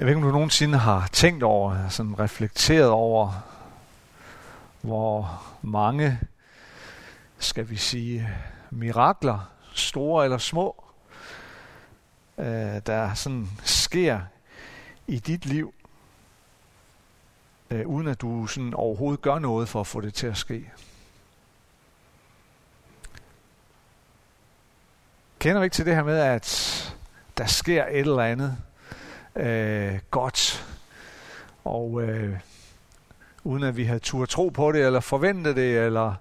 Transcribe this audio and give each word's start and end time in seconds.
Jeg 0.00 0.06
ved 0.06 0.14
ikke, 0.14 0.26
om 0.26 0.32
du 0.32 0.36
nogensinde 0.36 0.78
har 0.78 1.08
tænkt 1.12 1.42
over, 1.42 1.88
sådan 1.88 2.18
reflekteret 2.18 2.88
over, 2.88 3.32
hvor 4.80 5.42
mange, 5.62 6.20
skal 7.38 7.70
vi 7.70 7.76
sige, 7.76 8.28
mirakler, 8.70 9.50
store 9.74 10.24
eller 10.24 10.38
små, 10.38 10.84
øh, 12.38 12.46
der 12.86 13.14
sådan 13.14 13.48
sker 13.64 14.20
i 15.06 15.18
dit 15.18 15.46
liv, 15.46 15.74
øh, 17.70 17.86
uden 17.86 18.08
at 18.08 18.20
du 18.20 18.46
sådan 18.46 18.74
overhovedet 18.74 19.22
gør 19.22 19.38
noget 19.38 19.68
for 19.68 19.80
at 19.80 19.86
få 19.86 20.00
det 20.00 20.14
til 20.14 20.26
at 20.26 20.36
ske. 20.36 20.70
Kender 25.38 25.60
vi 25.60 25.64
ikke 25.64 25.74
til 25.74 25.86
det 25.86 25.94
her 25.94 26.04
med, 26.04 26.18
at 26.18 26.94
der 27.38 27.46
sker 27.46 27.86
et 27.86 27.98
eller 27.98 28.22
andet 28.22 28.56
øh, 29.36 29.98
godt, 30.10 30.66
og 31.64 32.02
øh, 32.02 32.38
uden 33.44 33.62
at 33.62 33.76
vi 33.76 33.84
havde 33.84 33.98
tur 33.98 34.26
tro 34.26 34.48
på 34.48 34.72
det, 34.72 34.86
eller 34.86 35.00
forventet 35.00 35.56
det, 35.56 35.78
eller 35.78 36.14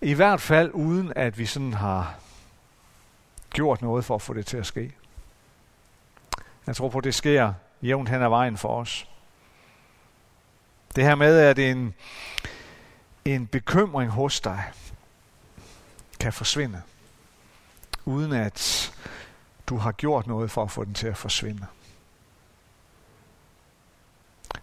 i 0.00 0.12
hvert 0.12 0.40
fald 0.40 0.70
uden 0.74 1.12
at 1.16 1.38
vi 1.38 1.46
sådan 1.46 1.72
har 1.72 2.14
gjort 3.50 3.82
noget 3.82 4.04
for 4.04 4.14
at 4.14 4.22
få 4.22 4.34
det 4.34 4.46
til 4.46 4.56
at 4.56 4.66
ske. 4.66 4.92
Jeg 6.66 6.76
tror 6.76 6.88
på, 6.88 6.98
at 6.98 7.04
det 7.04 7.14
sker 7.14 7.52
jævnt 7.82 8.08
hen 8.08 8.22
ad 8.22 8.28
vejen 8.28 8.56
for 8.56 8.80
os. 8.80 9.08
Det 10.96 11.04
her 11.04 11.14
med, 11.14 11.38
at 11.38 11.58
en, 11.58 11.94
en 13.24 13.46
bekymring 13.46 14.10
hos 14.10 14.40
dig 14.40 14.62
kan 16.20 16.32
forsvinde, 16.32 16.82
uden 18.04 18.32
at 18.32 18.92
du 19.66 19.76
har 19.76 19.92
gjort 19.92 20.26
noget 20.26 20.50
for 20.50 20.62
at 20.62 20.70
få 20.70 20.84
den 20.84 20.94
til 20.94 21.06
at 21.06 21.16
forsvinde. 21.16 21.66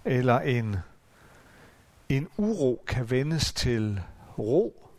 Eller 0.06 0.40
en, 0.40 0.76
en 2.10 2.28
uro 2.38 2.84
kan 2.88 3.10
vendes 3.10 3.54
til 3.54 4.02
ro, 4.38 4.90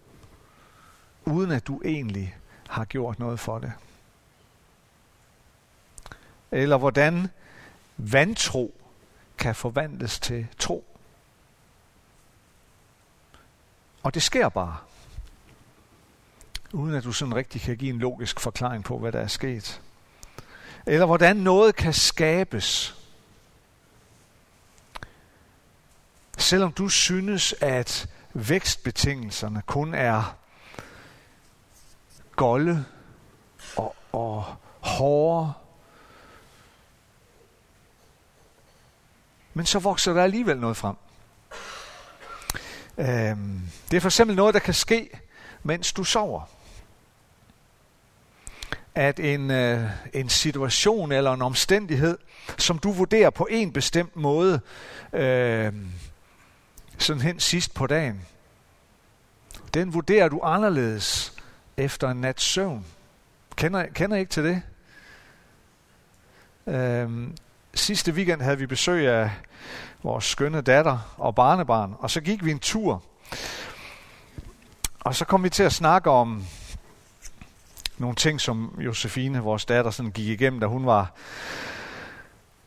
uden 1.25 1.51
at 1.51 1.67
du 1.67 1.83
egentlig 1.85 2.37
har 2.69 2.85
gjort 2.85 3.19
noget 3.19 3.41
for 3.41 3.59
det. 3.59 3.73
Eller 6.51 6.77
hvordan 6.77 7.29
vantro 7.97 8.75
kan 9.39 9.55
forvandles 9.55 10.21
til 10.21 10.47
tro. 10.59 10.85
Og 14.03 14.15
det 14.15 14.23
sker 14.23 14.49
bare. 14.49 14.77
Uden 16.73 16.95
at 16.95 17.05
du 17.05 17.13
sådan 17.13 17.35
rigtig 17.35 17.61
kan 17.61 17.77
give 17.77 17.95
en 17.95 17.99
logisk 17.99 18.41
forklaring 18.41 18.85
på, 18.85 18.99
hvad 18.99 19.13
der 19.13 19.21
er 19.21 19.27
sket. 19.27 19.83
Eller 20.87 21.07
hvordan 21.07 21.37
noget 21.37 21.77
kan 21.77 21.93
skabes. 21.93 23.02
Selvom 26.53 26.73
du 26.73 26.89
synes, 26.89 27.55
at 27.61 28.09
vækstbetingelserne 28.35 29.63
kun 29.67 29.95
er 29.95 30.37
golde 32.37 32.85
og, 33.77 33.97
og 34.13 34.45
hårde, 34.81 35.53
men 39.55 39.67
så 39.67 39.79
vokser 39.79 40.13
der 40.13 40.23
alligevel 40.23 40.59
noget 40.59 40.77
frem. 40.77 40.97
Øhm, 42.99 43.61
det 43.91 43.97
er 43.97 44.01
for 44.01 44.09
eksempel 44.09 44.37
noget, 44.37 44.55
der 44.55 44.61
kan 44.61 44.75
ske, 44.75 45.11
mens 45.63 45.93
du 45.93 46.05
sover. 46.05 46.43
At 48.95 49.21
en, 49.21 49.51
øh, 49.51 49.91
en 50.13 50.29
situation 50.29 51.13
eller 51.13 51.33
en 51.33 51.43
omstændighed, 51.43 52.19
som 52.59 52.79
du 52.79 52.93
vurderer 52.93 53.31
på 53.31 53.49
en 53.51 53.73
bestemt 53.73 54.17
måde, 54.17 54.61
øh, 55.13 55.73
sådan 57.03 57.23
hen 57.23 57.41
sidst 57.41 57.75
på 57.75 57.87
dagen, 57.87 58.27
den 59.75 59.95
vurderer 59.95 60.29
du 60.29 60.41
anderledes 60.43 61.33
efter 61.77 62.11
en 62.11 62.21
nats 62.21 62.43
søvn. 62.43 62.87
Kender, 63.57 63.87
kender 63.87 64.17
I 64.17 64.21
ikke 64.21 64.31
til 64.31 64.45
det? 64.45 64.63
Øhm, 66.67 67.37
sidste 67.75 68.13
weekend 68.13 68.43
havde 68.43 68.59
vi 68.59 68.67
besøg 68.67 69.09
af 69.09 69.31
vores 70.03 70.25
skønne 70.25 70.61
datter 70.61 71.15
og 71.17 71.35
barnebarn, 71.35 71.95
og 71.99 72.11
så 72.11 72.21
gik 72.21 72.45
vi 72.45 72.51
en 72.51 72.59
tur. 72.59 73.03
Og 75.01 75.15
så 75.15 75.25
kom 75.25 75.45
vi 75.45 75.49
til 75.49 75.63
at 75.63 75.73
snakke 75.73 76.11
om 76.11 76.45
nogle 77.99 78.17
ting, 78.17 78.41
som 78.41 78.79
Josefine, 78.79 79.39
vores 79.39 79.65
datter, 79.65 79.91
sådan 79.91 80.13
gik 80.13 80.29
igennem, 80.29 80.61
da 80.61 80.67
hun 80.67 80.87
var 80.87 81.13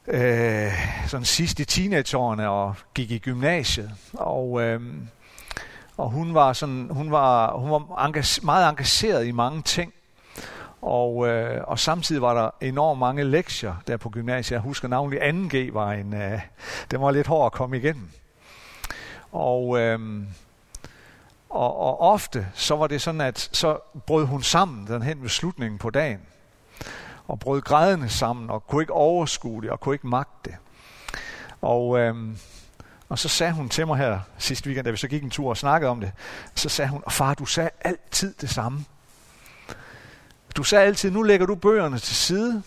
øh, 0.08 0.72
sådan 1.08 1.26
sidst 1.26 1.60
i 1.60 1.66
teenageårene 1.66 2.50
og 2.50 2.76
gik 2.94 3.12
i 3.12 3.18
gymnasiet. 3.18 3.92
Og, 4.14 4.62
øh, 4.62 4.82
og 5.98 6.10
hun 6.10 6.34
var, 6.34 6.54
sådan, 6.54 6.88
hun 6.92 7.12
var, 7.12 7.58
hun 7.58 7.72
var 7.72 8.06
engage, 8.06 8.46
meget 8.46 8.70
engageret 8.70 9.26
i 9.28 9.32
mange 9.32 9.62
ting. 9.62 9.94
Og, 10.82 11.28
øh, 11.28 11.62
og 11.68 11.80
samtidig 11.80 12.22
var 12.22 12.34
der 12.34 12.50
enormt 12.62 13.00
mange 13.00 13.24
lektier 13.24 13.76
der 13.88 13.98
på 13.98 14.10
gymnasiet. 14.10 14.52
Jeg 14.52 14.62
husker 14.62 14.88
navnlig 14.88 15.20
2G 15.22 15.74
var 15.74 15.92
en, 15.92 16.14
øh, 16.14 16.40
den 16.92 17.02
var 17.02 17.12
lidt 17.12 17.28
hård 17.28 17.46
at 17.46 17.52
komme 17.52 17.78
igennem. 17.78 18.10
Og, 19.32 19.80
øh, 19.80 20.00
og, 21.50 21.78
og 21.78 22.02
ofte 22.02 22.48
så 22.54 22.76
var 22.76 22.88
det 22.88 23.02
sådan, 23.02 23.22
at 23.22 23.50
så 23.52 23.78
brød 24.06 24.26
hun 24.26 24.44
sammen 24.44 24.88
den 24.88 25.02
hen 25.02 25.22
ved 25.22 25.30
slutningen 25.30 25.78
på 25.78 25.90
dagen. 25.90 26.20
Og 27.28 27.40
brød 27.40 27.62
grædende 27.62 28.10
sammen 28.10 28.50
og 28.50 28.68
kunne 28.68 28.84
ikke 28.84 28.94
overskue 28.94 29.62
det 29.62 29.70
og 29.70 29.80
kunne 29.80 29.96
ikke 29.96 30.08
magte 30.08 30.50
det. 30.50 30.56
Og, 31.62 32.00
øhm, 32.00 32.38
og 33.10 33.20
så 33.20 33.30
sagde 33.30 33.54
hun 33.54 33.70
til 33.70 33.88
mig 33.88 33.98
her 33.98 34.20
sidste 34.38 34.68
weekend, 34.68 34.86
da 34.86 34.92
vi 34.92 34.98
så 34.98 35.08
gik 35.08 35.24
en 35.24 35.30
tur 35.30 35.50
og 35.50 35.58
snakkede 35.58 35.92
om 35.92 36.00
det, 36.00 36.12
så 36.56 36.70
sagde 36.70 36.90
hun, 36.92 37.04
far, 37.10 37.34
du 37.34 37.46
sagde 37.46 37.70
altid 37.82 38.34
det 38.34 38.50
samme. 38.50 38.86
Du 40.58 40.64
sagde 40.64 40.86
altid, 40.86 41.12
nu 41.12 41.24
lægger 41.24 41.46
du 41.46 41.56
bøgerne 41.56 42.00
til 42.00 42.16
side, 42.16 42.64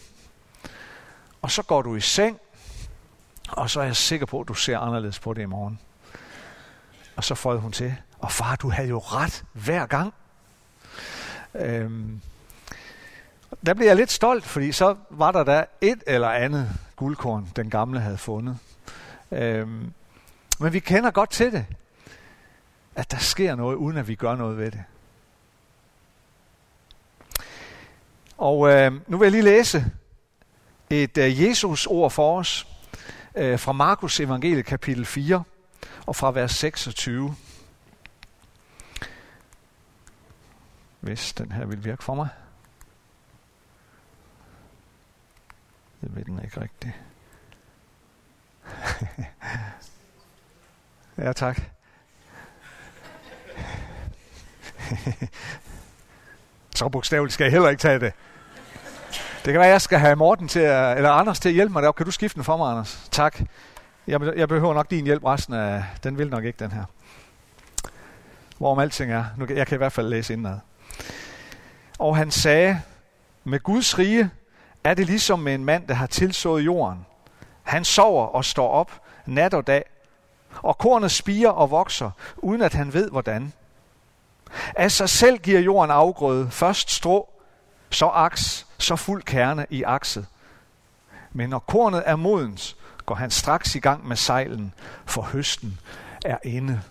og 1.42 1.50
så 1.50 1.62
går 1.62 1.82
du 1.82 1.94
i 1.94 2.00
seng, 2.00 2.38
og 3.48 3.70
så 3.70 3.80
er 3.80 3.84
jeg 3.84 3.96
sikker 3.96 4.26
på, 4.26 4.40
at 4.40 4.48
du 4.48 4.54
ser 4.54 4.78
anderledes 4.78 5.18
på 5.18 5.34
det 5.34 5.42
i 5.42 5.46
morgen. 5.46 5.80
Og 7.16 7.24
så 7.24 7.34
føjede 7.34 7.60
hun 7.60 7.72
til, 7.72 7.96
og 8.18 8.32
far, 8.32 8.56
du 8.56 8.70
havde 8.70 8.88
jo 8.88 8.98
ret 8.98 9.44
hver 9.52 9.86
gang. 9.86 10.14
Øhm, 11.54 12.20
der 13.66 13.74
blev 13.74 13.86
jeg 13.86 13.96
lidt 13.96 14.10
stolt, 14.10 14.44
fordi 14.44 14.72
så 14.72 14.96
var 15.10 15.32
der 15.32 15.44
da 15.44 15.64
et 15.80 16.02
eller 16.06 16.28
andet 16.28 16.70
guldkorn, 16.96 17.48
den 17.56 17.70
gamle 17.70 18.00
havde 18.00 18.18
fundet. 18.18 18.58
Øhm, 19.32 19.92
men 20.60 20.72
vi 20.72 20.78
kender 20.78 21.10
godt 21.10 21.30
til 21.30 21.52
det, 21.52 21.66
at 22.94 23.10
der 23.10 23.18
sker 23.18 23.54
noget, 23.54 23.76
uden 23.76 23.96
at 23.96 24.08
vi 24.08 24.14
gør 24.14 24.36
noget 24.36 24.58
ved 24.58 24.70
det. 24.70 24.84
Og 28.38 28.70
øh, 28.70 28.92
nu 29.06 29.18
vil 29.18 29.26
jeg 29.26 29.32
lige 29.32 29.42
læse 29.42 29.84
et 30.90 31.18
øh, 31.18 31.42
Jesus 31.42 31.86
ord 31.86 32.10
for 32.10 32.38
os 32.38 32.66
øh, 33.34 33.58
fra 33.58 33.72
Markus 33.72 34.20
evangeliet 34.20 34.64
kapitel 34.64 35.06
4 35.06 35.42
og 36.06 36.16
fra 36.16 36.30
vers 36.30 36.52
26. 36.52 37.34
Hvis 41.00 41.32
den 41.32 41.52
her 41.52 41.66
vil 41.66 41.84
virke 41.84 42.04
for 42.04 42.14
mig. 42.14 42.28
Det 46.00 46.16
ved 46.16 46.24
den 46.24 46.40
ikke 46.44 46.60
rigtigt. 46.60 46.94
ja, 51.24 51.32
tak. 51.32 51.60
Så 56.74 56.88
bogstaveligt 56.88 57.34
skal 57.34 57.44
jeg 57.44 57.52
heller 57.52 57.68
ikke 57.68 57.80
tage 57.80 58.00
det. 58.00 58.12
Det 59.44 59.52
kan 59.52 59.54
være, 59.54 59.66
at 59.66 59.72
jeg 59.72 59.80
skal 59.80 59.98
have 59.98 60.16
Morten 60.16 60.48
til 60.48 60.60
at, 60.60 60.96
eller 60.96 61.10
Anders 61.10 61.40
til 61.40 61.48
at 61.48 61.54
hjælpe 61.54 61.72
mig 61.72 61.82
deroppe. 61.82 61.98
Kan 61.98 62.06
du 62.06 62.10
skifte 62.10 62.34
den 62.34 62.44
for 62.44 62.56
mig, 62.56 62.70
Anders? 62.70 63.08
Tak. 63.10 63.40
Jeg, 64.06 64.20
jeg 64.36 64.48
behøver 64.48 64.74
nok 64.74 64.90
din 64.90 65.04
hjælp 65.04 65.24
resten 65.24 65.54
af... 65.54 65.84
Den 66.04 66.18
vil 66.18 66.30
nok 66.30 66.44
ikke, 66.44 66.64
den 66.64 66.72
her. 66.72 66.84
Hvorom 68.58 68.78
alting 68.78 69.12
er. 69.12 69.24
Nu, 69.36 69.46
jeg 69.50 69.66
kan 69.66 69.76
i 69.76 69.78
hvert 69.78 69.92
fald 69.92 70.08
læse 70.08 70.32
indad. 70.32 70.58
Og 71.98 72.16
han 72.16 72.30
sagde, 72.30 72.80
med 73.44 73.60
Guds 73.60 73.98
rige 73.98 74.30
er 74.88 74.94
det 74.94 75.06
ligesom 75.06 75.38
med 75.38 75.54
en 75.54 75.64
mand, 75.64 75.88
der 75.88 75.94
har 75.94 76.06
tilsået 76.06 76.64
jorden. 76.64 77.06
Han 77.62 77.84
sover 77.84 78.26
og 78.26 78.44
står 78.44 78.68
op 78.68 79.00
nat 79.26 79.54
og 79.54 79.66
dag, 79.66 79.84
og 80.62 80.78
kornet 80.78 81.10
spiger 81.10 81.48
og 81.50 81.70
vokser, 81.70 82.10
uden 82.36 82.62
at 82.62 82.74
han 82.74 82.92
ved 82.92 83.10
hvordan. 83.10 83.52
Af 84.76 84.92
sig 84.92 85.08
selv 85.08 85.38
giver 85.38 85.60
jorden 85.60 85.90
afgrøde, 85.90 86.50
først 86.50 86.90
strå, 86.90 87.28
så 87.90 88.06
aks, 88.06 88.66
så 88.78 88.96
fuld 88.96 89.22
kerne 89.22 89.66
i 89.70 89.82
akset. 89.82 90.26
Men 91.32 91.50
når 91.50 91.58
kornet 91.58 92.02
er 92.06 92.16
modens, 92.16 92.76
går 93.06 93.14
han 93.14 93.30
straks 93.30 93.74
i 93.74 93.78
gang 93.78 94.08
med 94.08 94.16
sejlen, 94.16 94.74
for 95.06 95.22
høsten 95.22 95.80
er 96.24 96.38
inde. 96.42 96.82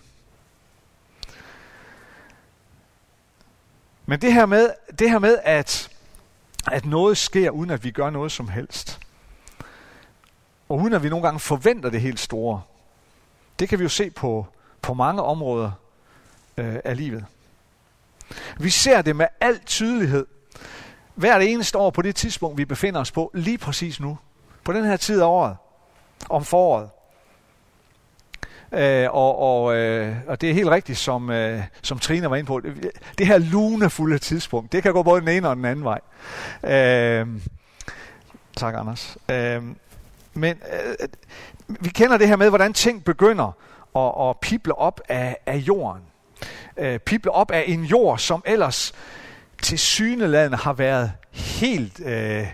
Men 4.06 4.20
det 4.20 4.32
her 4.32 4.46
med, 4.46 4.70
det 4.98 5.10
her 5.10 5.18
med 5.18 5.38
at, 5.44 5.90
at 6.68 6.86
noget 6.86 7.18
sker, 7.18 7.50
uden 7.50 7.70
at 7.70 7.84
vi 7.84 7.90
gør 7.90 8.10
noget 8.10 8.32
som 8.32 8.48
helst, 8.48 9.00
og 10.68 10.78
uden 10.78 10.92
at 10.92 11.02
vi 11.02 11.08
nogle 11.08 11.22
gange 11.22 11.40
forventer 11.40 11.90
det 11.90 12.00
helt 12.00 12.20
store. 12.20 12.62
Det 13.58 13.68
kan 13.68 13.78
vi 13.78 13.82
jo 13.82 13.88
se 13.88 14.10
på, 14.10 14.46
på 14.82 14.94
mange 14.94 15.22
områder 15.22 15.70
øh, 16.56 16.76
af 16.84 16.96
livet. 16.96 17.24
Vi 18.58 18.70
ser 18.70 19.02
det 19.02 19.16
med 19.16 19.26
al 19.40 19.58
tydelighed 19.58 20.26
hvert 21.14 21.42
eneste 21.42 21.78
år 21.78 21.90
på 21.90 22.02
det 22.02 22.16
tidspunkt, 22.16 22.58
vi 22.58 22.64
befinder 22.64 23.00
os 23.00 23.12
på, 23.12 23.30
lige 23.34 23.58
præcis 23.58 24.00
nu. 24.00 24.18
På 24.64 24.72
den 24.72 24.84
her 24.84 24.96
tid 24.96 25.20
af 25.20 25.26
året, 25.26 25.56
om 26.28 26.44
foråret. 26.44 26.90
Øh, 28.72 29.06
og, 29.10 29.38
og, 29.38 29.76
øh, 29.76 30.16
og 30.26 30.40
det 30.40 30.50
er 30.50 30.54
helt 30.54 30.68
rigtigt, 30.68 30.98
som, 30.98 31.30
øh, 31.30 31.62
som 31.82 31.98
Trine 31.98 32.30
var 32.30 32.36
inde 32.36 32.46
på. 32.46 32.60
Det 33.18 33.26
her 33.26 33.38
lunefulde 33.38 34.18
tidspunkt, 34.18 34.72
det 34.72 34.82
kan 34.82 34.92
gå 34.92 35.02
både 35.02 35.20
den 35.20 35.28
ene 35.28 35.48
og 35.48 35.56
den 35.56 35.64
anden 35.64 35.84
vej. 35.84 36.00
Øh, 36.64 37.26
tak, 38.56 38.74
Anders. 38.74 39.16
Øh, 39.30 39.62
men 40.34 40.56
øh, 40.72 41.08
vi 41.68 41.88
kender 41.88 42.18
det 42.18 42.28
her 42.28 42.36
med, 42.36 42.48
hvordan 42.48 42.72
ting 42.72 43.04
begynder 43.04 43.56
at, 43.96 44.28
at 44.28 44.36
pible 44.40 44.78
op 44.78 45.00
af, 45.08 45.36
af 45.46 45.56
jorden. 45.56 46.02
Øh, 46.76 46.98
pible 46.98 47.30
op 47.30 47.50
af 47.50 47.64
en 47.66 47.84
jord, 47.84 48.18
som 48.18 48.42
ellers 48.46 48.92
til 49.62 49.78
syneladende 49.78 50.56
har 50.56 50.72
været 50.72 51.12
helt, 51.30 52.00
øh, 52.00 52.46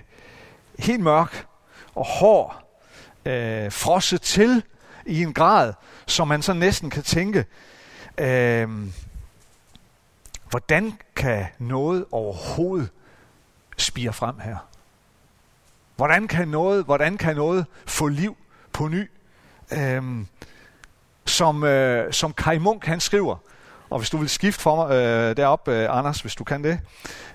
helt 0.78 1.00
mørk 1.00 1.46
og 1.94 2.06
hård, 2.06 2.64
øh, 3.26 3.72
frosset 3.72 4.22
til 4.22 4.62
i 5.06 5.22
en 5.22 5.34
grad, 5.34 5.72
som 6.06 6.28
man 6.28 6.42
så 6.42 6.52
næsten 6.52 6.90
kan 6.90 7.02
tænke, 7.02 7.44
øh, 8.18 8.68
hvordan 10.50 10.98
kan 11.16 11.46
noget 11.58 12.04
overhovedet 12.10 12.90
spire 13.76 14.12
frem 14.12 14.38
her? 14.38 14.56
Hvordan 15.96 16.28
kan 16.28 16.48
noget, 16.48 16.84
hvordan 16.84 17.18
kan 17.18 17.36
noget 17.36 17.66
få 17.86 18.08
liv 18.08 18.36
på 18.72 18.88
ny? 18.88 19.10
Øhm, 19.72 20.26
som, 21.26 21.64
øh, 21.64 22.12
som 22.12 22.32
Kai 22.32 22.58
Munk 22.58 22.84
han 22.86 23.00
skriver, 23.00 23.36
og 23.94 24.00
hvis 24.00 24.10
du 24.10 24.16
vil 24.16 24.28
skifte 24.28 24.60
for 24.60 24.76
mig 24.76 24.94
øh, 24.94 25.36
derop, 25.36 25.68
øh, 25.68 25.86
Anders, 25.90 26.20
hvis 26.20 26.34
du 26.34 26.44
kan 26.44 26.64
det. 26.64 26.80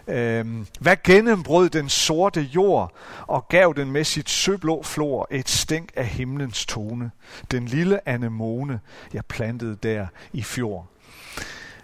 Øh, 0.08 0.46
hvad 0.80 0.96
gennembrød 1.04 1.70
den 1.70 1.90
sorte 1.90 2.42
jord 2.42 2.94
og 3.28 3.48
gav 3.48 3.74
den 3.78 3.92
med 3.92 4.04
sit 4.04 4.30
søblå 4.30 4.84
flor 4.84 5.28
et 5.32 5.50
stænk 5.50 5.92
af 5.96 6.06
himlens 6.06 6.66
tone. 6.66 7.12
Den 7.52 7.66
lille 7.66 8.10
anemone, 8.10 8.80
jeg 9.14 9.26
plantede 9.26 9.78
der 9.84 10.08
i 10.34 10.44
fjor. 10.44 10.88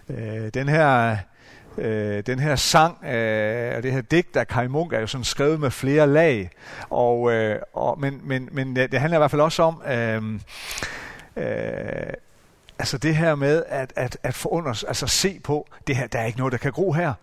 Øh, 0.09 0.49
den 0.53 0.67
her 0.67 1.17
øh, 1.77 2.23
den 2.25 2.39
her 2.39 2.55
sang 2.55 3.05
øh, 3.05 3.77
og 3.77 3.83
det 3.83 3.91
her 3.91 4.01
digt 4.01 4.37
af 4.37 4.47
Kai 4.47 4.67
Munk 4.67 4.93
er 4.93 4.99
jo 4.99 5.07
sådan 5.07 5.25
skrevet 5.25 5.59
med 5.59 5.71
flere 5.71 6.07
lag, 6.07 6.49
og, 6.89 7.31
øh, 7.31 7.59
og, 7.73 7.99
men, 7.99 8.21
men, 8.23 8.49
men 8.51 8.75
det 8.75 8.99
handler 8.99 9.17
i 9.17 9.19
hvert 9.19 9.31
fald 9.31 9.41
også 9.41 9.63
om, 9.63 9.81
øhm, 9.91 10.35
øh, 10.35 10.41
øh, 11.37 12.13
altså 12.79 12.97
det 12.97 13.15
her 13.15 13.35
med 13.35 13.63
at, 13.67 13.93
at, 13.95 14.17
at 14.23 14.35
forundres, 14.35 14.83
altså 14.83 15.07
se 15.07 15.39
på, 15.43 15.67
det 15.87 15.95
her, 15.95 16.07
der 16.07 16.19
er 16.19 16.25
ikke 16.25 16.37
noget, 16.37 16.51
der 16.51 16.57
kan 16.57 16.71
gro 16.71 16.91
her. 16.91 17.13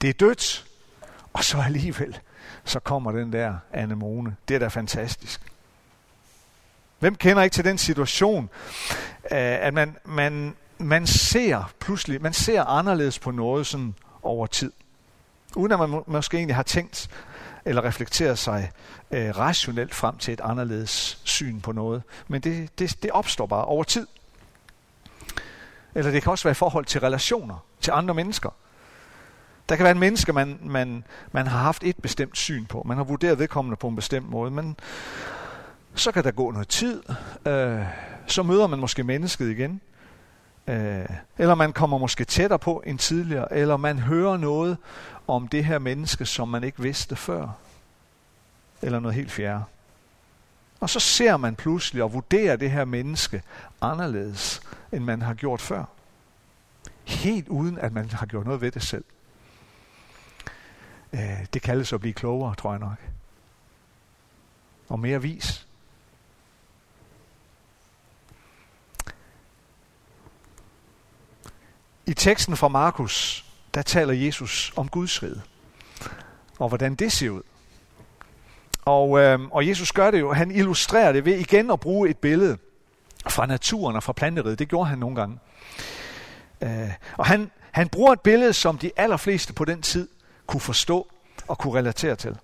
Det 0.00 0.10
er 0.10 0.12
dødt, 0.12 0.66
og 1.32 1.44
så 1.44 1.58
alligevel, 1.58 2.18
så 2.64 2.80
kommer 2.80 3.12
den 3.12 3.32
der 3.32 3.54
anemone. 3.72 4.36
Det 4.48 4.54
er 4.54 4.58
da 4.58 4.68
fantastisk. 4.68 5.40
Hvem 6.98 7.14
kender 7.14 7.42
ikke 7.42 7.54
til 7.54 7.64
den 7.64 7.78
situation, 7.78 8.50
øh, 9.22 9.38
at 9.38 9.74
man, 9.74 9.96
man, 10.04 10.54
man 10.78 11.06
ser 11.06 11.72
pludselig, 11.78 12.22
man 12.22 12.32
ser 12.32 12.64
anderledes 12.64 13.18
på 13.18 13.30
noget 13.30 13.66
sådan 13.66 13.94
over 14.22 14.46
tid. 14.46 14.72
Uden 15.56 15.72
at 15.72 15.78
man 15.78 16.02
måske 16.06 16.36
egentlig 16.36 16.56
har 16.56 16.62
tænkt 16.62 17.10
eller 17.64 17.84
reflekteret 17.84 18.38
sig 18.38 18.70
øh, 19.10 19.38
rationelt 19.38 19.94
frem 19.94 20.18
til 20.18 20.34
et 20.34 20.40
anderledes 20.40 21.20
syn 21.24 21.60
på 21.60 21.72
noget. 21.72 22.02
Men 22.28 22.40
det, 22.40 22.78
det, 22.78 23.02
det 23.02 23.10
opstår 23.10 23.46
bare 23.46 23.64
over 23.64 23.84
tid. 23.84 24.06
Eller 25.96 26.10
det 26.10 26.22
kan 26.22 26.30
også 26.30 26.44
være 26.44 26.50
i 26.50 26.54
forhold 26.54 26.84
til 26.84 27.00
relationer, 27.00 27.64
til 27.80 27.90
andre 27.90 28.14
mennesker. 28.14 28.50
Der 29.68 29.76
kan 29.76 29.84
være 29.84 29.92
en 29.92 29.98
menneske, 29.98 30.32
man, 30.32 30.58
man, 30.62 31.04
man 31.32 31.46
har 31.46 31.58
haft 31.58 31.84
et 31.84 31.96
bestemt 32.02 32.36
syn 32.36 32.66
på. 32.66 32.82
Man 32.86 32.96
har 32.96 33.04
vurderet 33.04 33.38
vedkommende 33.38 33.76
på 33.76 33.88
en 33.88 33.96
bestemt 33.96 34.30
måde, 34.30 34.50
men 34.50 34.76
så 35.94 36.12
kan 36.12 36.24
der 36.24 36.30
gå 36.30 36.50
noget 36.50 36.68
tid. 36.68 37.02
Øh, 37.46 37.82
så 38.26 38.42
møder 38.42 38.66
man 38.66 38.78
måske 38.78 39.04
mennesket 39.04 39.50
igen. 39.50 39.80
Øh, 40.66 41.06
eller 41.38 41.54
man 41.54 41.72
kommer 41.72 41.98
måske 41.98 42.24
tættere 42.24 42.58
på 42.58 42.82
end 42.86 42.98
tidligere, 42.98 43.52
eller 43.52 43.76
man 43.76 43.98
hører 43.98 44.36
noget 44.36 44.76
om 45.26 45.48
det 45.48 45.64
her 45.64 45.78
menneske, 45.78 46.26
som 46.26 46.48
man 46.48 46.64
ikke 46.64 46.82
vidste 46.82 47.16
før. 47.16 47.48
Eller 48.82 49.00
noget 49.00 49.14
helt 49.14 49.30
fjerde. 49.30 49.62
Og 50.80 50.90
så 50.90 51.00
ser 51.00 51.36
man 51.36 51.56
pludselig 51.56 52.02
og 52.02 52.12
vurderer 52.12 52.56
det 52.56 52.70
her 52.70 52.84
menneske 52.84 53.42
anderledes, 53.80 54.60
end 54.92 55.04
man 55.04 55.22
har 55.22 55.34
gjort 55.34 55.60
før. 55.60 55.84
Helt 57.04 57.48
uden 57.48 57.78
at 57.78 57.92
man 57.92 58.10
har 58.10 58.26
gjort 58.26 58.44
noget 58.44 58.60
ved 58.60 58.70
det 58.70 58.82
selv. 58.82 59.04
Øh, 61.12 61.46
det 61.54 61.62
kaldes 61.62 61.92
at 61.92 62.00
blive 62.00 62.14
klogere, 62.14 62.54
tror 62.54 62.70
jeg 62.70 62.80
nok. 62.80 62.98
Og 64.88 65.00
mere 65.00 65.22
vis. 65.22 65.66
I 72.06 72.14
teksten 72.14 72.56
fra 72.56 72.68
Markus, 72.68 73.44
der 73.74 73.82
taler 73.82 74.12
Jesus 74.12 74.72
om 74.76 74.88
Guds 74.88 75.22
rige, 75.22 75.42
og 76.58 76.68
hvordan 76.68 76.94
det 76.94 77.12
ser 77.12 77.30
ud. 77.30 77.42
Og, 78.86 79.18
øh, 79.18 79.40
og 79.50 79.68
Jesus 79.68 79.92
gør 79.92 80.10
det 80.10 80.20
jo, 80.20 80.32
han 80.32 80.50
illustrerer 80.50 81.12
det 81.12 81.24
ved 81.24 81.38
igen 81.38 81.70
at 81.70 81.80
bruge 81.80 82.10
et 82.10 82.18
billede 82.18 82.58
fra 83.28 83.46
naturen 83.46 83.96
og 83.96 84.02
fra 84.02 84.12
planteriet. 84.12 84.58
Det 84.58 84.68
gjorde 84.68 84.88
han 84.88 84.98
nogle 84.98 85.16
gange. 85.16 85.38
Øh, 86.60 86.92
og 87.16 87.26
han, 87.26 87.50
han 87.70 87.88
bruger 87.88 88.12
et 88.12 88.20
billede, 88.20 88.52
som 88.52 88.78
de 88.78 88.90
allerfleste 88.96 89.52
på 89.52 89.64
den 89.64 89.82
tid 89.82 90.08
kunne 90.46 90.60
forstå 90.60 91.08
og 91.48 91.58
kunne 91.58 91.78
relatere 91.78 92.16
til. 92.16 92.38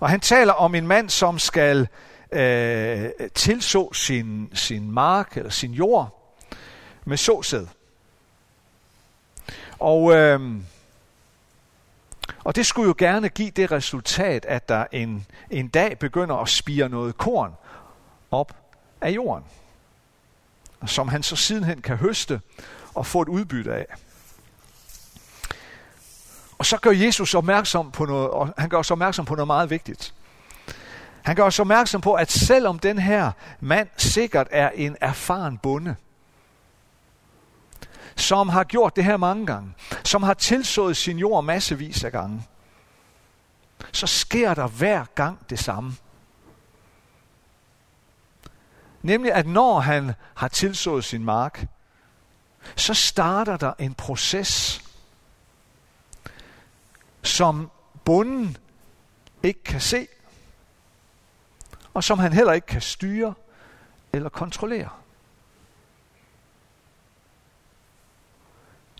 Og 0.00 0.10
han 0.10 0.20
taler 0.20 0.52
om 0.52 0.74
en 0.74 0.86
mand, 0.86 1.10
som 1.10 1.38
skal 1.38 1.88
øh, 2.32 3.10
tilså 3.34 3.92
sin, 3.92 4.50
sin 4.54 4.90
mark 4.90 5.36
eller 5.36 5.50
sin 5.50 5.72
jord 5.72 6.34
med 7.04 7.16
såsæd. 7.16 7.66
Og, 9.78 10.14
øh, 10.16 10.40
og 12.44 12.56
det 12.56 12.66
skulle 12.66 12.86
jo 12.86 12.94
gerne 12.98 13.28
give 13.28 13.50
det 13.50 13.72
resultat, 13.72 14.44
at 14.44 14.68
der 14.68 14.84
en, 14.92 15.26
en 15.50 15.68
dag 15.68 15.98
begynder 15.98 16.36
at 16.36 16.48
spire 16.48 16.88
noget 16.88 17.16
korn 17.16 17.52
op 18.30 18.56
af 19.00 19.10
jorden, 19.10 19.44
som 20.86 21.08
han 21.08 21.22
så 21.22 21.36
sidenhen 21.36 21.82
kan 21.82 21.96
høste 21.96 22.40
og 22.94 23.06
få 23.06 23.22
et 23.22 23.28
udbytte 23.28 23.74
af. 23.74 23.86
Og 26.58 26.66
så 26.66 26.76
gør 26.76 26.90
Jesus 26.90 27.34
opmærksom 27.34 27.90
på 27.90 28.04
noget, 28.04 28.30
og 28.30 28.54
han 28.58 28.68
gør 28.68 28.78
os 28.78 28.90
opmærksom 28.90 29.24
på 29.24 29.34
noget 29.34 29.46
meget 29.46 29.70
vigtigt. 29.70 30.14
Han 31.22 31.36
gør 31.36 31.44
os 31.44 31.60
opmærksom 31.60 32.00
på, 32.00 32.14
at 32.14 32.30
selvom 32.30 32.78
den 32.78 32.98
her 32.98 33.30
mand 33.60 33.88
sikkert 33.96 34.46
er 34.50 34.70
en 34.74 34.96
erfaren 35.00 35.58
bonde, 35.58 35.96
som 38.16 38.48
har 38.48 38.64
gjort 38.64 38.96
det 38.96 39.04
her 39.04 39.16
mange 39.16 39.46
gange, 39.46 39.74
som 40.04 40.22
har 40.22 40.34
tilsået 40.34 40.96
sin 40.96 41.18
jord 41.18 41.44
massevis 41.44 42.04
af 42.04 42.12
gange, 42.12 42.42
så 43.92 44.06
sker 44.06 44.54
der 44.54 44.66
hver 44.66 45.04
gang 45.14 45.50
det 45.50 45.58
samme. 45.58 45.96
Nemlig 49.02 49.32
at 49.32 49.46
når 49.46 49.80
han 49.80 50.12
har 50.34 50.48
tilsået 50.48 51.04
sin 51.04 51.24
mark, 51.24 51.66
så 52.76 52.94
starter 52.94 53.56
der 53.56 53.72
en 53.78 53.94
proces, 53.94 54.82
som 57.22 57.70
bunden 58.04 58.56
ikke 59.42 59.62
kan 59.62 59.80
se, 59.80 60.06
og 61.94 62.04
som 62.04 62.18
han 62.18 62.32
heller 62.32 62.52
ikke 62.52 62.66
kan 62.66 62.80
styre 62.80 63.34
eller 64.12 64.28
kontrollere. 64.28 65.01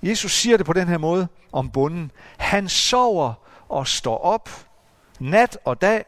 Jesus 0.02 0.32
siger 0.32 0.56
det 0.56 0.66
på 0.66 0.72
den 0.72 0.88
her 0.88 0.98
måde 0.98 1.28
om 1.52 1.70
bunden. 1.70 2.10
Han 2.38 2.68
sover 2.68 3.34
og 3.68 3.88
står 3.88 4.18
op 4.18 4.50
nat 5.18 5.58
og 5.64 5.80
dag, 5.80 6.04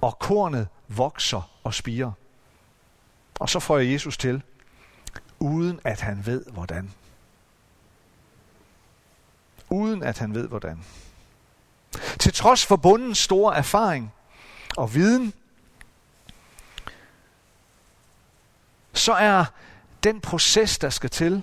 og 0.00 0.18
kornet 0.18 0.68
vokser 0.88 1.50
og 1.64 1.74
spiger. 1.74 2.12
Og 3.40 3.50
så 3.50 3.60
får 3.60 3.78
jeg 3.78 3.92
Jesus 3.92 4.18
til, 4.18 4.42
uden 5.38 5.80
at 5.84 6.00
han 6.00 6.26
ved 6.26 6.44
hvordan. 6.46 6.94
Uden 9.70 10.02
at 10.02 10.18
han 10.18 10.34
ved 10.34 10.48
hvordan. 10.48 10.84
Til 12.18 12.32
trods 12.32 12.66
for 12.66 12.76
bundens 12.76 13.18
store 13.18 13.56
erfaring 13.56 14.12
og 14.76 14.94
viden, 14.94 15.32
så 18.92 19.12
er 19.12 19.44
den 20.04 20.20
proces, 20.20 20.78
der 20.78 20.90
skal 20.90 21.10
til, 21.10 21.42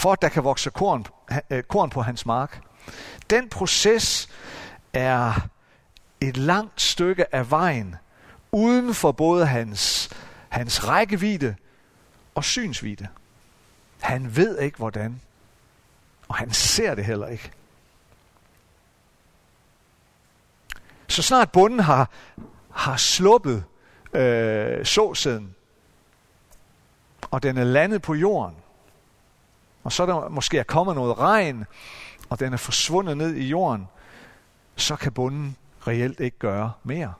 for 0.00 0.12
at 0.12 0.22
der 0.22 0.28
kan 0.28 0.44
vokse 0.44 0.70
korn, 0.70 1.06
øh, 1.50 1.62
korn 1.62 1.90
på 1.90 2.02
hans 2.02 2.26
mark, 2.26 2.62
den 3.30 3.48
proces 3.48 4.28
er 4.92 5.48
et 6.20 6.36
langt 6.36 6.80
stykke 6.80 7.34
af 7.34 7.50
vejen 7.50 7.96
uden 8.52 8.94
for 8.94 9.12
både 9.12 9.46
hans, 9.46 10.10
hans 10.48 10.88
rækkevidde 10.88 11.56
og 12.34 12.44
synsvidde. 12.44 13.08
Han 14.00 14.36
ved 14.36 14.58
ikke 14.58 14.76
hvordan, 14.76 15.20
og 16.28 16.34
han 16.34 16.52
ser 16.52 16.94
det 16.94 17.04
heller 17.04 17.26
ikke. 17.26 17.50
Så 21.08 21.22
snart 21.22 21.52
bunden 21.52 21.80
har, 21.80 22.10
har 22.70 22.96
sluppet 22.96 23.64
øh, 24.12 24.86
såsæden, 24.86 25.54
og 27.30 27.42
den 27.42 27.58
er 27.58 27.64
landet 27.64 28.02
på 28.02 28.14
jorden, 28.14 28.59
og 29.84 29.92
så 29.92 30.02
er 30.02 30.06
der 30.06 30.28
måske 30.28 30.58
er 30.58 30.62
kommet 30.62 30.96
noget 30.96 31.18
regn, 31.18 31.64
og 32.28 32.40
den 32.40 32.52
er 32.52 32.56
forsvundet 32.56 33.16
ned 33.16 33.34
i 33.34 33.48
jorden, 33.48 33.88
så 34.76 34.96
kan 34.96 35.12
bunden 35.12 35.56
reelt 35.86 36.20
ikke 36.20 36.38
gøre 36.38 36.72
mere. 36.84 37.14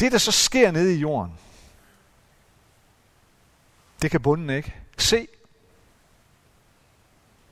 Det, 0.00 0.12
der 0.12 0.18
så 0.18 0.32
sker 0.32 0.70
nede 0.70 0.94
i 0.94 0.98
jorden, 0.98 1.32
det 4.02 4.10
kan 4.10 4.20
bunden 4.20 4.50
ikke 4.50 4.74
se. 4.98 5.28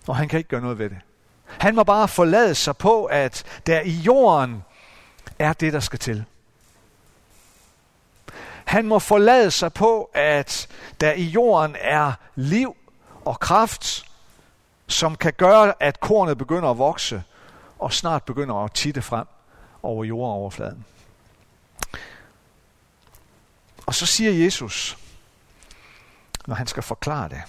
Og 0.06 0.16
han 0.16 0.28
kan 0.28 0.38
ikke 0.38 0.48
gøre 0.48 0.60
noget 0.60 0.78
ved 0.78 0.90
det. 0.90 0.98
Han 1.46 1.74
må 1.74 1.84
bare 1.84 2.08
forlade 2.08 2.54
sig 2.54 2.76
på, 2.76 3.04
at 3.04 3.60
der 3.66 3.80
i 3.80 3.90
jorden 3.90 4.62
er 5.38 5.52
det, 5.52 5.72
der 5.72 5.80
skal 5.80 5.98
til. 5.98 6.24
Han 8.68 8.86
må 8.86 8.98
forlade 8.98 9.50
sig 9.50 9.72
på, 9.72 10.10
at 10.14 10.68
der 11.00 11.12
i 11.12 11.22
jorden 11.22 11.76
er 11.80 12.12
liv 12.34 12.76
og 13.24 13.40
kraft, 13.40 14.04
som 14.86 15.16
kan 15.16 15.32
gøre, 15.32 15.74
at 15.80 16.00
kornet 16.00 16.38
begynder 16.38 16.70
at 16.70 16.78
vokse, 16.78 17.22
og 17.78 17.92
snart 17.92 18.22
begynder 18.22 18.54
at 18.54 18.72
titte 18.72 19.02
frem 19.02 19.26
over 19.82 20.04
jordoverfladen. 20.04 20.84
Og 23.86 23.94
så 23.94 24.06
siger 24.06 24.44
Jesus, 24.44 24.98
når 26.46 26.54
han 26.54 26.66
skal 26.66 26.82
forklare 26.82 27.28
det, 27.28 27.42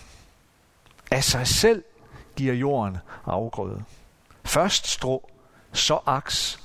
af 1.12 1.24
sig 1.24 1.48
selv 1.48 1.84
giver 2.36 2.54
jorden 2.54 2.98
afgrøde. 3.26 3.84
Først 4.44 4.88
strå, 4.88 5.30
så 5.74 6.00
aks, 6.06 6.60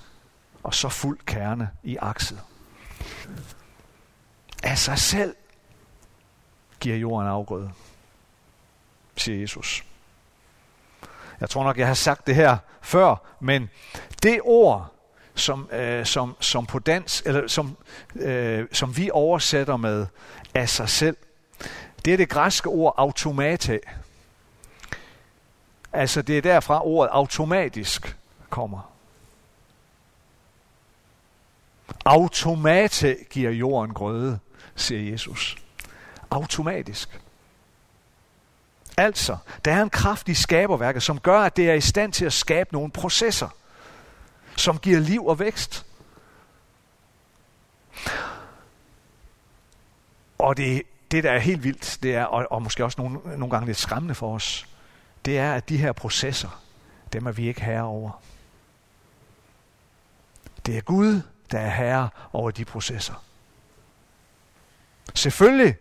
og 0.63 0.75
så 0.75 0.89
fuld 0.89 1.19
kerne 1.27 1.71
i 1.83 1.97
akset. 1.97 2.41
Af 4.65 4.79
sig 4.79 4.99
selv 4.99 5.37
giver 6.81 6.97
jorden 6.97 7.29
afgrøde, 7.29 7.73
siger 9.17 9.41
Jesus. 9.41 9.85
Jeg 11.41 11.51
tror 11.51 11.65
nok, 11.65 11.79
jeg 11.79 11.87
har 11.87 11.95
sagt 11.95 12.27
det 12.27 12.35
her 12.35 12.57
før, 12.83 13.17
men 13.41 13.71
det 14.23 14.41
ord, 14.45 14.93
som, 15.35 15.69
øh, 15.73 16.07
som, 16.07 16.37
som 16.41 16.67
på 16.67 16.79
dansk, 16.79 17.27
eller 17.27 17.49
som, 17.49 17.77
øh, 18.15 18.67
som 18.73 18.97
vi 18.97 19.11
oversætter 19.11 19.77
med 19.77 20.07
af 20.55 20.69
sig 20.69 20.89
selv, 20.89 21.17
det 22.05 22.13
er 22.13 22.17
det 22.17 22.29
græske 22.29 22.69
ord 22.69 22.95
automata. 22.97 23.79
Altså 25.93 26.23
det 26.23 26.39
er 26.39 26.43
derfra 26.43 26.87
ordet 26.87 27.11
automatisk 27.13 28.17
kommer. 28.51 28.91
Automate 32.05 33.17
giver 33.31 33.51
jorden 33.51 33.95
grøde, 33.95 34.39
siger 34.77 35.13
Jesus. 35.13 35.57
Automatisk. 36.31 37.21
Altså, 38.97 39.37
der 39.65 39.73
er 39.73 39.83
en 39.83 39.91
kraft 39.91 40.29
i 40.29 40.35
skaberværket, 40.35 41.03
som 41.03 41.21
gør, 41.21 41.41
at 41.41 41.57
det 41.57 41.71
er 41.71 41.75
i 41.75 41.81
stand 41.81 42.13
til 42.13 42.25
at 42.25 42.33
skabe 42.33 42.73
nogle 42.73 42.91
processer, 42.91 43.49
som 44.57 44.79
giver 44.79 45.01
liv 45.01 45.27
og 45.27 45.39
vækst. 45.39 45.87
Og 50.39 50.57
det, 50.57 50.83
det 51.11 51.25
der 51.25 51.31
er 51.31 51.39
helt 51.39 51.65
vildt, 51.65 51.99
det 52.03 52.15
er, 52.15 52.25
og, 52.25 52.47
og 52.51 52.63
måske 52.63 52.85
også 52.85 53.01
nogle, 53.01 53.19
nogle 53.39 53.51
gange 53.51 53.67
lidt 53.67 53.79
skræmmende 53.79 54.15
for 54.15 54.35
os, 54.35 54.67
det 55.25 55.39
er, 55.39 55.55
at 55.55 55.69
de 55.69 55.77
her 55.77 55.93
processer, 55.93 56.63
dem 57.13 57.27
er 57.27 57.33
vi 57.33 57.49
ikke 57.49 57.63
herre 57.63 57.83
over. 57.83 58.23
Det 60.67 60.77
er 60.77 60.81
Gud, 60.81 61.21
der 61.51 61.59
er 61.59 61.71
herre 61.71 62.09
over 62.33 62.51
de 62.51 62.65
processer. 62.65 63.25
Selvfølgelig 65.15 65.77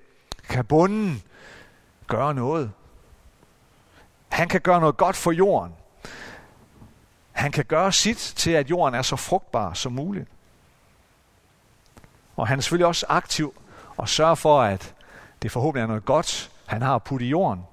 kan 0.49 0.65
bunden 0.65 1.23
gøre 2.07 2.33
noget. 2.33 2.71
Han 4.29 4.49
kan 4.49 4.61
gøre 4.61 4.79
noget 4.79 4.97
godt 4.97 5.15
for 5.15 5.31
jorden. 5.31 5.73
Han 7.31 7.51
kan 7.51 7.65
gøre 7.65 7.91
sit 7.91 8.17
til, 8.17 8.51
at 8.51 8.69
jorden 8.69 8.95
er 8.95 9.01
så 9.01 9.15
frugtbar 9.15 9.73
som 9.73 9.91
muligt. 9.91 10.27
Og 12.35 12.47
han 12.47 12.57
er 12.57 12.61
selvfølgelig 12.61 12.87
også 12.87 13.05
aktiv 13.09 13.61
og 13.97 14.09
sørger 14.09 14.35
for, 14.35 14.61
at 14.61 14.93
det 15.41 15.51
forhåbentlig 15.51 15.83
er 15.83 15.87
noget 15.87 16.05
godt, 16.05 16.51
han 16.65 16.81
har 16.81 16.97
puttet 16.97 17.25
i 17.25 17.29
jorden. 17.29 17.63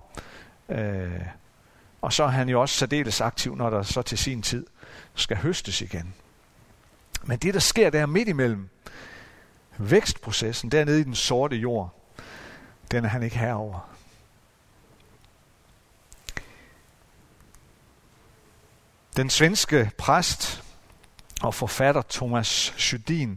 Øh, 0.68 1.20
og 2.00 2.12
så 2.12 2.24
er 2.24 2.28
han 2.28 2.48
jo 2.48 2.60
også 2.60 2.74
særdeles 2.74 3.20
aktiv, 3.20 3.56
når 3.56 3.70
der 3.70 3.82
så 3.82 4.02
til 4.02 4.18
sin 4.18 4.42
tid 4.42 4.66
skal 5.14 5.36
høstes 5.36 5.80
igen. 5.80 6.14
Men 7.22 7.38
det, 7.38 7.54
der 7.54 7.60
sker 7.60 7.90
der 7.90 8.06
midt 8.06 8.28
imellem, 8.28 8.68
vækstprocessen 9.80 10.70
dernede 10.70 11.00
i 11.00 11.04
den 11.04 11.14
sorte 11.14 11.56
jord, 11.56 11.94
den 12.90 13.04
er 13.04 13.08
han 13.08 13.22
ikke 13.22 13.38
herover. 13.38 13.90
Den 19.16 19.30
svenske 19.30 19.90
præst 19.98 20.62
og 21.42 21.54
forfatter 21.54 22.02
Thomas 22.10 22.74
Sjödin, 22.76 23.28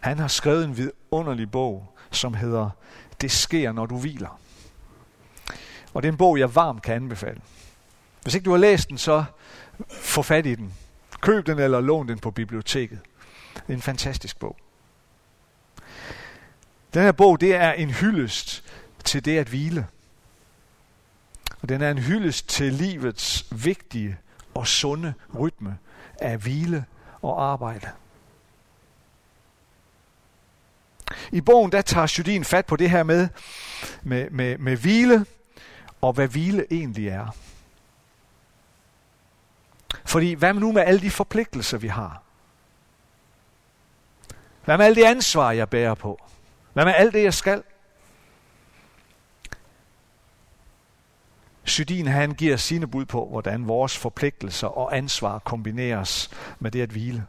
han 0.00 0.18
har 0.18 0.28
skrevet 0.28 0.64
en 0.64 0.76
vidunderlig 0.76 1.50
bog, 1.50 1.98
som 2.10 2.34
hedder 2.34 2.70
Det 3.20 3.30
sker, 3.30 3.72
når 3.72 3.86
du 3.86 3.98
hviler. 3.98 4.40
Og 5.94 6.02
det 6.02 6.08
er 6.08 6.12
en 6.12 6.18
bog, 6.18 6.38
jeg 6.38 6.54
varmt 6.54 6.82
kan 6.82 6.94
anbefale. 6.94 7.40
Hvis 8.22 8.34
ikke 8.34 8.44
du 8.44 8.50
har 8.50 8.58
læst 8.58 8.88
den, 8.88 8.98
så 8.98 9.24
få 9.90 10.22
fat 10.22 10.46
i 10.46 10.54
den. 10.54 10.74
Køb 11.20 11.46
den 11.46 11.58
eller 11.58 11.80
lån 11.80 12.08
den 12.08 12.18
på 12.18 12.30
biblioteket. 12.30 12.98
Det 13.54 13.68
er 13.68 13.72
en 13.72 13.82
fantastisk 13.82 14.38
bog. 14.38 14.56
Den 16.94 17.02
her 17.02 17.12
bog, 17.12 17.40
det 17.40 17.54
er 17.54 17.72
en 17.72 17.90
hyldest 17.90 18.64
til 19.04 19.24
det 19.24 19.38
at 19.38 19.48
hvile. 19.48 19.86
Og 21.62 21.68
den 21.68 21.82
er 21.82 21.90
en 21.90 21.98
hyldest 21.98 22.48
til 22.48 22.72
livets 22.72 23.46
vigtige 23.50 24.18
og 24.54 24.66
sunde 24.66 25.14
rytme 25.38 25.78
af 26.20 26.38
hvile 26.38 26.84
og 27.22 27.44
arbejde. 27.44 27.90
I 31.32 31.40
bogen 31.40 31.72
der 31.72 31.82
tager 31.82 32.14
Judin 32.18 32.44
fat 32.44 32.66
på 32.66 32.76
det 32.76 32.90
her 32.90 33.02
med, 33.02 33.28
med, 34.02 34.30
med, 34.30 34.58
med 34.58 34.76
hvile, 34.76 35.26
og 36.00 36.12
hvad 36.12 36.28
hvile 36.28 36.66
egentlig 36.70 37.08
er. 37.08 37.36
Fordi 40.04 40.32
hvad 40.32 40.54
nu 40.54 40.72
med 40.72 40.82
alle 40.82 41.00
de 41.00 41.10
forpligtelser, 41.10 41.78
vi 41.78 41.88
har? 41.88 42.22
Hvad 44.64 44.78
med 44.78 44.86
alle 44.86 45.02
de 45.02 45.08
ansvar, 45.08 45.52
jeg 45.52 45.68
bærer 45.68 45.94
på? 45.94 46.27
Hvad 46.78 46.84
med 46.84 46.94
alt 46.96 47.14
det, 47.14 47.22
jeg 47.22 47.34
skal? 47.34 47.62
Sydin 51.64 52.06
han 52.06 52.34
giver 52.34 52.56
sine 52.56 52.86
bud 52.86 53.04
på, 53.04 53.28
hvordan 53.28 53.68
vores 53.68 53.96
forpligtelser 53.96 54.66
og 54.66 54.96
ansvar 54.96 55.38
kombineres 55.38 56.30
med 56.58 56.70
det 56.70 56.82
at 56.82 56.90
hvile. 56.90 57.26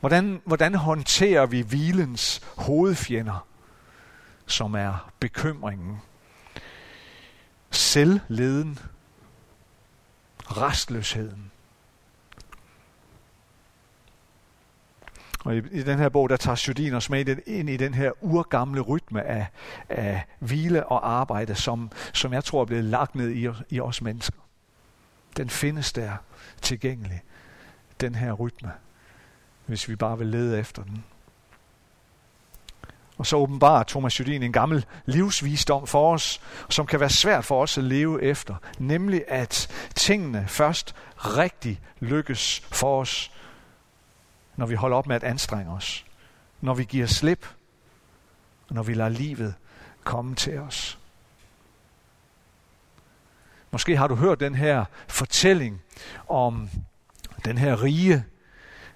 Hvordan, 0.00 0.42
hvordan 0.44 0.74
håndterer 0.74 1.46
vi 1.46 1.60
hvilens 1.60 2.40
hovedfjender, 2.56 3.46
som 4.46 4.74
er 4.74 5.12
bekymringen, 5.20 6.00
selvleden, 7.70 8.78
restløsheden? 10.44 11.50
Og 15.46 15.56
i, 15.56 15.62
i 15.72 15.82
den 15.82 15.98
her 15.98 16.08
bog, 16.08 16.28
der 16.28 16.36
tager 16.36 16.64
Judin 16.68 16.94
os 16.94 17.10
med 17.10 17.36
ind 17.46 17.70
i 17.70 17.76
den 17.76 17.94
her 17.94 18.10
urgamle 18.20 18.80
rytme 18.80 19.22
af, 19.22 19.46
af 19.88 20.24
hvile 20.38 20.86
og 20.86 21.10
arbejde, 21.10 21.54
som, 21.54 21.90
som 22.12 22.32
jeg 22.32 22.44
tror 22.44 22.60
er 22.60 22.64
blevet 22.64 22.84
lagt 22.84 23.14
ned 23.14 23.30
i, 23.30 23.48
i 23.70 23.80
os 23.80 24.02
mennesker. 24.02 24.38
Den 25.36 25.50
findes 25.50 25.92
der 25.92 26.12
tilgængelig, 26.62 27.22
den 28.00 28.14
her 28.14 28.32
rytme, 28.32 28.72
hvis 29.66 29.88
vi 29.88 29.96
bare 29.96 30.18
vil 30.18 30.26
lede 30.26 30.58
efter 30.58 30.82
den. 30.82 31.04
Og 33.18 33.26
så 33.26 33.36
åbenbarer 33.36 33.82
Thomas 33.82 34.20
Judin 34.20 34.42
en 34.42 34.52
gammel 34.52 34.86
livsvisdom 35.04 35.86
for 35.86 36.14
os, 36.14 36.40
som 36.70 36.86
kan 36.86 37.00
være 37.00 37.10
svært 37.10 37.44
for 37.44 37.62
os 37.62 37.78
at 37.78 37.84
leve 37.84 38.22
efter. 38.22 38.54
Nemlig 38.78 39.24
at 39.28 39.68
tingene 39.94 40.44
først 40.48 40.94
rigtig 41.16 41.80
lykkes 42.00 42.60
for 42.72 43.00
os, 43.00 43.32
når 44.56 44.66
vi 44.66 44.74
holder 44.74 44.96
op 44.96 45.06
med 45.06 45.16
at 45.16 45.24
anstrenge 45.24 45.72
os, 45.72 46.06
når 46.60 46.74
vi 46.74 46.84
giver 46.84 47.06
slip, 47.06 47.46
og 48.68 48.74
når 48.74 48.82
vi 48.82 48.94
lader 48.94 49.10
livet 49.10 49.54
komme 50.04 50.34
til 50.34 50.58
os. 50.58 50.98
Måske 53.70 53.96
har 53.96 54.06
du 54.06 54.14
hørt 54.14 54.40
den 54.40 54.54
her 54.54 54.84
fortælling 55.08 55.82
om 56.28 56.70
den 57.44 57.58
her 57.58 57.82
rige, 57.82 58.24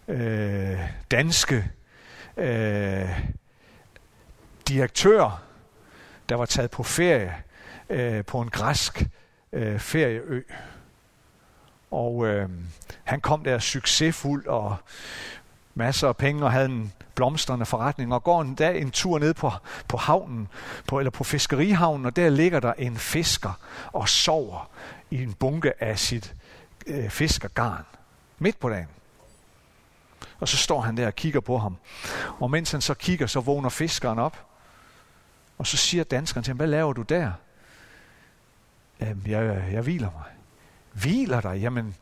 øh, 0.09 0.81
danske 1.11 1.71
øh, 2.37 3.21
direktør, 4.69 5.43
der 6.29 6.35
var 6.35 6.47
taget 6.47 6.71
på 6.71 6.83
ferie 6.83 7.35
øh, 7.91 8.25
på 8.25 8.41
en 8.41 8.51
græsk 8.51 9.07
øh, 9.53 9.79
ferieø. 9.79 10.43
Og 11.91 12.27
øh, 12.27 12.49
han 13.05 13.21
kom 13.21 13.45
der 13.45 13.59
succesfuld 13.59 14.47
og 14.47 14.77
masser 15.81 16.09
af 16.09 16.17
penge 16.17 16.45
og 16.45 16.53
havde 16.53 16.67
en 16.67 16.93
blomstrende 17.15 17.67
forretning 17.67 18.15
og 18.15 18.25
går 18.25 18.43
en 18.43 18.55
dag 18.55 18.81
en 18.81 18.91
tur 18.91 19.19
ned 19.19 19.35
på, 19.35 19.53
på 19.89 19.97
havnen, 19.97 20.49
på, 20.87 20.99
eller 20.99 21.11
på 21.11 21.25
fiskerihavnen, 21.25 22.07
og 22.07 22.17
der 22.17 22.29
ligger 22.29 22.61
der 22.61 22.73
en 22.73 22.97
fisker 22.97 23.59
og 23.93 24.09
sover 24.09 24.71
i 25.11 25.23
en 25.23 25.33
bunke 25.33 25.83
af 25.83 25.99
sit 25.99 26.35
øh, 26.87 27.11
fiskergarn 27.11 27.85
midt 28.39 28.61
på 28.61 28.69
dagen. 28.69 28.89
Og 30.41 30.49
så 30.49 30.57
står 30.57 30.81
han 30.81 30.97
der 30.97 31.07
og 31.07 31.15
kigger 31.15 31.41
på 31.41 31.59
ham. 31.59 31.77
Og 32.41 32.51
mens 32.51 32.71
han 32.71 32.81
så 32.81 32.95
kigger, 32.95 33.27
så 33.27 33.41
vågner 33.41 33.69
fiskeren 33.69 34.19
op. 34.19 34.47
Og 35.59 35.67
så 35.67 35.77
siger 35.77 36.05
danskeren 36.05 36.45
til 36.45 36.51
ham, 36.51 36.57
hvad 36.57 36.67
laver 36.67 36.93
du 36.93 37.03
der? 37.03 37.33
Jamen, 39.01 39.23
jeg, 39.27 39.65
jeg 39.73 39.83
hviler 39.83 40.11
mig. 40.11 40.31
Hviler 40.93 41.41
dig? 41.41 41.59
Jamen, 41.61 41.97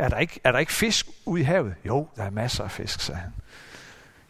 er 0.00 0.08
der, 0.08 0.18
ikke, 0.18 0.40
er 0.44 0.52
der 0.52 0.58
ikke 0.58 0.72
fisk 0.72 1.08
ude 1.24 1.40
i 1.40 1.44
havet? 1.44 1.74
Jo, 1.84 2.08
der 2.16 2.22
er 2.22 2.30
masser 2.30 2.64
af 2.64 2.70
fisk, 2.70 3.00
sagde 3.00 3.20
han. 3.20 3.32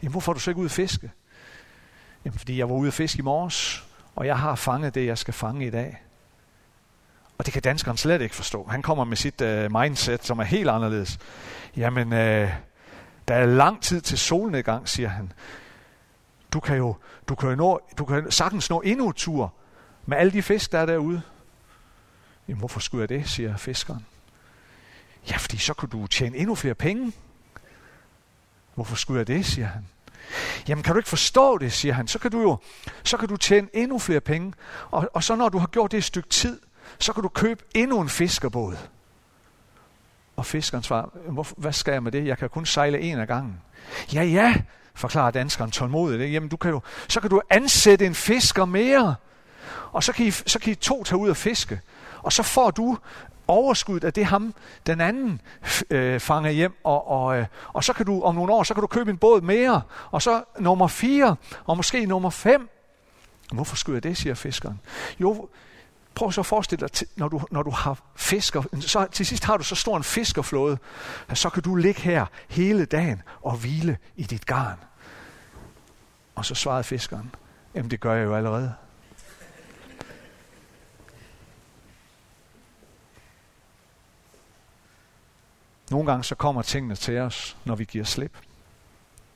Jamen, 0.01 0.11
hvorfor 0.11 0.31
er 0.31 0.33
du 0.33 0.39
så 0.39 0.51
ikke 0.51 0.59
ude 0.59 0.65
at 0.65 0.71
fiske? 0.71 1.11
Jamen, 2.25 2.39
fordi 2.39 2.57
jeg 2.57 2.69
var 2.69 2.75
ude 2.75 2.87
at 2.87 2.93
fiske 2.93 3.19
i 3.19 3.21
morges, 3.21 3.87
og 4.15 4.25
jeg 4.25 4.39
har 4.39 4.55
fanget 4.55 4.95
det, 4.95 5.05
jeg 5.05 5.17
skal 5.17 5.33
fange 5.33 5.67
i 5.67 5.69
dag. 5.69 6.01
Og 7.37 7.45
det 7.45 7.53
kan 7.53 7.61
danskeren 7.61 7.97
slet 7.97 8.21
ikke 8.21 8.35
forstå. 8.35 8.67
Han 8.69 8.81
kommer 8.81 9.03
med 9.03 9.17
sit 9.17 9.41
uh, 9.41 9.81
mindset, 9.81 10.25
som 10.25 10.39
er 10.39 10.43
helt 10.43 10.69
anderledes. 10.69 11.19
Jamen, 11.77 12.07
uh, 12.07 12.49
der 13.27 13.35
er 13.35 13.45
lang 13.45 13.81
tid 13.81 14.01
til 14.01 14.17
solnedgang, 14.17 14.89
siger 14.89 15.09
han. 15.09 15.31
Du 16.53 16.59
kan 16.59 16.77
jo, 16.77 16.95
du 17.27 17.35
kan 17.35 17.49
jo 17.49 17.55
nå, 17.55 17.79
du 17.97 18.05
kan 18.05 18.31
sagtens 18.31 18.69
nå 18.69 18.81
endnu 18.81 19.11
tur 19.11 19.53
med 20.05 20.17
alle 20.17 20.31
de 20.31 20.41
fisk, 20.41 20.71
der 20.71 20.79
er 20.79 20.85
derude. 20.85 21.21
Jamen, 22.47 22.59
hvorfor 22.59 22.79
skulle 22.79 23.01
jeg 23.01 23.09
det, 23.09 23.29
siger 23.29 23.57
fiskeren. 23.57 24.05
Ja, 25.29 25.37
fordi 25.37 25.57
så 25.57 25.73
kunne 25.73 25.89
du 25.89 26.07
tjene 26.07 26.37
endnu 26.37 26.55
flere 26.55 26.75
penge. 26.75 27.13
Hvorfor 28.75 28.95
skulle 28.95 29.17
jeg 29.17 29.27
det, 29.27 29.45
siger 29.45 29.67
han. 29.67 29.87
Jamen 30.67 30.83
kan 30.83 30.93
du 30.93 30.99
ikke 30.99 31.09
forstå 31.09 31.57
det, 31.57 31.73
siger 31.73 31.93
han. 31.93 32.07
Så 32.07 32.19
kan 32.19 32.31
du 32.31 32.41
jo 32.41 32.57
så 33.03 33.17
kan 33.17 33.27
du 33.27 33.37
tjene 33.37 33.67
endnu 33.73 33.99
flere 33.99 34.21
penge. 34.21 34.53
Og, 34.91 35.09
og 35.13 35.23
så 35.23 35.35
når 35.35 35.49
du 35.49 35.57
har 35.57 35.67
gjort 35.67 35.91
det 35.91 35.97
et 35.97 36.03
stykke 36.03 36.29
tid, 36.29 36.59
så 36.99 37.13
kan 37.13 37.23
du 37.23 37.29
købe 37.29 37.63
endnu 37.73 38.01
en 38.01 38.09
fiskerbåd. 38.09 38.77
Og 40.35 40.45
fiskeren 40.45 40.83
svarer, 40.83 41.51
hvad 41.57 41.73
skal 41.73 41.91
jeg 41.91 42.03
med 42.03 42.11
det? 42.11 42.27
Jeg 42.27 42.37
kan 42.37 42.49
kun 42.49 42.65
sejle 42.65 42.99
en 42.99 43.19
af 43.19 43.27
gangen. 43.27 43.61
Ja, 44.13 44.23
ja, 44.23 44.55
forklarer 44.93 45.31
danskeren 45.31 45.71
tålmodigt. 45.71 46.33
Jamen, 46.33 46.49
du 46.49 46.57
kan 46.57 46.71
jo, 46.71 46.81
så 47.07 47.19
kan 47.19 47.29
du 47.29 47.41
ansætte 47.49 48.05
en 48.05 48.15
fisker 48.15 48.65
mere. 48.65 49.15
Og 49.91 50.03
så 50.03 50.13
kan, 50.13 50.25
I, 50.25 50.31
så 50.31 50.59
kan 50.59 50.71
I 50.71 50.75
to 50.75 51.03
tage 51.03 51.19
ud 51.19 51.29
og 51.29 51.37
fiske. 51.37 51.81
Og 52.17 52.33
så 52.33 52.43
får 52.43 52.71
du 52.71 52.97
overskuddet 53.51 54.07
af 54.07 54.13
det 54.13 54.25
ham, 54.25 54.53
den 54.85 55.01
anden 55.01 55.41
øh, 55.89 56.19
fanger 56.19 56.51
hjem, 56.51 56.73
og, 56.83 57.07
og, 57.07 57.37
øh, 57.37 57.45
og 57.73 57.83
så 57.83 57.93
kan 57.93 58.05
du 58.05 58.21
om 58.21 58.35
nogle 58.35 58.53
år, 58.53 58.63
så 58.63 58.73
kan 58.73 58.81
du 58.81 58.87
købe 58.87 59.11
en 59.11 59.17
båd 59.17 59.41
mere, 59.41 59.81
og 60.11 60.21
så 60.21 60.43
nummer 60.59 60.87
fire, 60.87 61.35
og 61.65 61.77
måske 61.77 62.05
nummer 62.05 62.29
fem. 62.29 62.69
Hvorfor 63.53 63.75
skulle 63.75 63.95
jeg 63.95 64.03
det, 64.03 64.17
siger 64.17 64.35
fiskeren? 64.35 64.79
Jo, 65.19 65.49
prøv 66.15 66.31
så 66.31 66.41
at 66.41 66.45
forestille 66.45 66.87
dig, 66.87 67.07
når 67.15 67.27
du, 67.27 67.41
når 67.51 67.63
du 67.63 67.69
har 67.69 68.01
fisker, 68.15 68.63
så 68.79 69.07
til 69.11 69.25
sidst 69.25 69.43
har 69.43 69.57
du 69.57 69.63
så 69.63 69.75
stor 69.75 69.97
en 69.97 70.03
fiskerflåde, 70.03 70.77
at 71.27 71.37
så 71.37 71.49
kan 71.49 71.63
du 71.63 71.75
ligge 71.75 72.01
her 72.01 72.25
hele 72.49 72.85
dagen 72.85 73.21
og 73.41 73.57
hvile 73.57 73.97
i 74.15 74.23
dit 74.23 74.45
garn. 74.45 74.77
Og 76.35 76.45
så 76.45 76.55
svarede 76.55 76.83
fiskeren, 76.83 77.35
jamen 77.75 77.91
det 77.91 77.99
gør 77.99 78.13
jeg 78.13 78.25
jo 78.25 78.35
allerede. 78.35 78.73
Nogle 85.91 86.11
gange 86.11 86.23
så 86.23 86.35
kommer 86.35 86.61
tingene 86.61 86.95
til 86.95 87.17
os, 87.17 87.57
når 87.65 87.75
vi 87.75 87.83
giver 87.83 88.05
slip, 88.05 88.37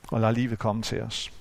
og 0.08 0.20
lader 0.20 0.32
livet 0.32 0.58
komme 0.58 0.82
til 0.82 1.02
os. 1.02 1.32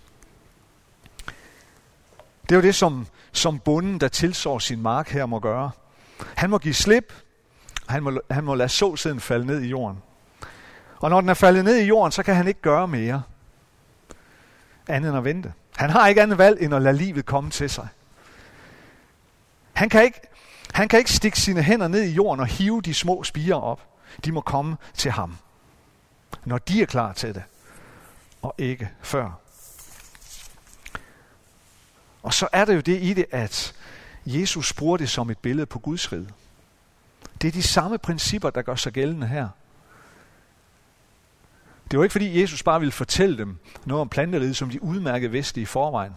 Det 2.43 2.51
er 2.51 2.56
jo 2.56 2.62
det, 2.62 2.75
som, 2.75 3.08
som 3.32 3.60
bunden, 3.60 3.99
der 3.99 4.08
tilsår 4.08 4.60
sin 4.60 4.82
mark 4.82 5.10
her, 5.10 5.25
må 5.25 5.39
gøre. 5.39 5.71
Han 6.36 6.49
må 6.49 6.58
give 6.58 6.73
slip, 6.73 7.13
han 7.88 8.04
må, 8.04 8.21
han 8.32 8.43
må 8.43 8.56
lade 8.56 8.69
såsiden 8.69 9.19
falde 9.19 9.45
ned 9.45 9.62
i 9.62 9.67
jorden. 9.67 9.97
Og 10.99 11.10
når 11.10 11.21
den 11.21 11.30
er 11.30 11.34
faldet 11.34 11.63
ned 11.63 11.78
i 11.78 11.86
jorden, 11.86 12.12
så 12.12 12.23
kan 12.23 12.36
han 12.36 12.47
ikke 12.47 12.62
gøre 12.62 12.88
mere 12.88 13.23
andet 14.88 15.10
end 15.10 15.17
at 15.17 15.23
vente. 15.23 15.54
Han 15.75 15.89
har 15.89 16.08
ikke 16.08 16.21
andet 16.21 16.38
valg, 16.38 16.62
end 16.62 16.75
at 16.75 16.82
lade 16.82 16.97
livet 16.97 17.25
komme 17.25 17.49
til 17.49 17.69
sig. 17.69 17.88
Han 19.73 19.89
kan 19.89 20.04
ikke, 20.04 20.19
han 20.73 20.88
kan 20.88 20.99
ikke 20.99 21.13
stikke 21.13 21.39
sine 21.39 21.62
hænder 21.62 21.88
ned 21.88 22.01
i 22.04 22.12
jorden 22.12 22.39
og 22.39 22.47
hive 22.47 22.82
de 22.82 22.93
små 22.93 23.23
spiger 23.23 23.56
op. 23.56 23.94
De 24.25 24.31
må 24.31 24.41
komme 24.41 24.77
til 24.93 25.11
ham, 25.11 25.37
når 26.45 26.57
de 26.57 26.81
er 26.81 26.85
klar 26.85 27.13
til 27.13 27.35
det, 27.35 27.43
og 28.41 28.55
ikke 28.57 28.89
før. 29.01 29.31
Og 32.23 32.33
så 32.33 32.47
er 32.51 32.65
det 32.65 32.75
jo 32.75 32.81
det 32.81 33.03
i 33.03 33.13
det, 33.13 33.25
at 33.31 33.73
Jesus 34.25 34.73
bruger 34.73 34.97
det 34.97 35.09
som 35.09 35.29
et 35.29 35.37
billede 35.37 35.65
på 35.65 35.79
Guds 35.79 36.11
rige. 36.11 36.29
Det 37.41 37.47
er 37.47 37.51
de 37.51 37.63
samme 37.63 37.97
principper, 37.97 38.49
der 38.49 38.61
gør 38.61 38.75
sig 38.75 38.93
gældende 38.93 39.27
her. 39.27 39.49
Det 41.91 41.99
var 41.99 42.05
ikke 42.05 42.11
fordi 42.11 42.41
Jesus 42.41 42.63
bare 42.63 42.79
ville 42.79 42.91
fortælle 42.91 43.37
dem 43.37 43.57
noget 43.85 44.01
om 44.01 44.09
planteriget, 44.09 44.55
som 44.55 44.69
de 44.69 44.83
udmærkede 44.83 45.31
vidste 45.31 45.61
i 45.61 45.65
forvejen. 45.65 46.13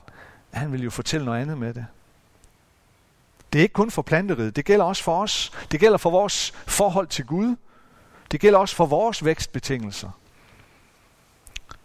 Han 0.51 0.73
ville 0.73 0.85
jo 0.85 0.91
fortælle 0.91 1.25
noget 1.25 1.41
andet 1.41 1.59
med 1.59 1.75
det. 1.75 1.87
Det 3.53 3.59
er 3.59 3.63
ikke 3.63 3.73
kun 3.73 3.91
for 3.91 4.03
planteriet, 4.03 4.57
det 4.57 4.65
gælder 4.65 4.85
også 4.85 5.03
for 5.03 5.23
os. 5.23 5.53
Det 5.71 5.81
gælder 5.81 5.99
for 5.99 6.11
vores 6.11 6.51
forhold 6.67 7.07
til 7.07 7.27
Gud. 7.27 7.57
Det 8.31 8.41
gælder 8.41 8.59
også 8.59 8.77
for 8.77 8.87
vores 8.87 9.25
vækstbetingelser. 9.25 10.11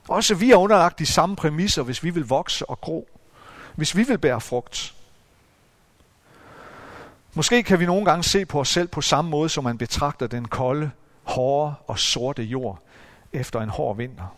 Også 0.08 0.36
vi 0.36 0.52
er 0.52 0.56
underlagt 0.56 1.00
de 1.00 1.06
samme 1.06 1.36
præmisser, 1.36 1.84
hvis 1.84 2.04
vi 2.04 2.10
vil 2.10 2.26
vokse 2.26 2.70
og 2.70 2.82
gro. 2.82 3.10
Hvis 3.76 3.96
vi 3.96 4.04
vil 4.04 4.18
bære 4.18 4.42
frugt. 4.42 4.94
Måske 7.34 7.64
kan 7.64 7.80
vi 7.80 7.86
nogle 7.86 8.06
gange 8.06 8.24
se 8.24 8.46
på 8.46 8.60
os 8.60 8.70
selv 8.70 8.88
på 8.88 9.02
samme 9.02 9.32
måde, 9.32 9.50
som 9.50 9.64
man 9.64 9.78
betragter 9.78 10.28
den 10.28 10.48
kolde, 10.48 10.92
hårde 11.24 11.74
og 11.88 12.00
sorte 12.00 12.44
jord 12.44 12.80
efter 13.34 13.62
en 13.62 13.70
hård 13.70 13.98
vinter. 13.98 14.36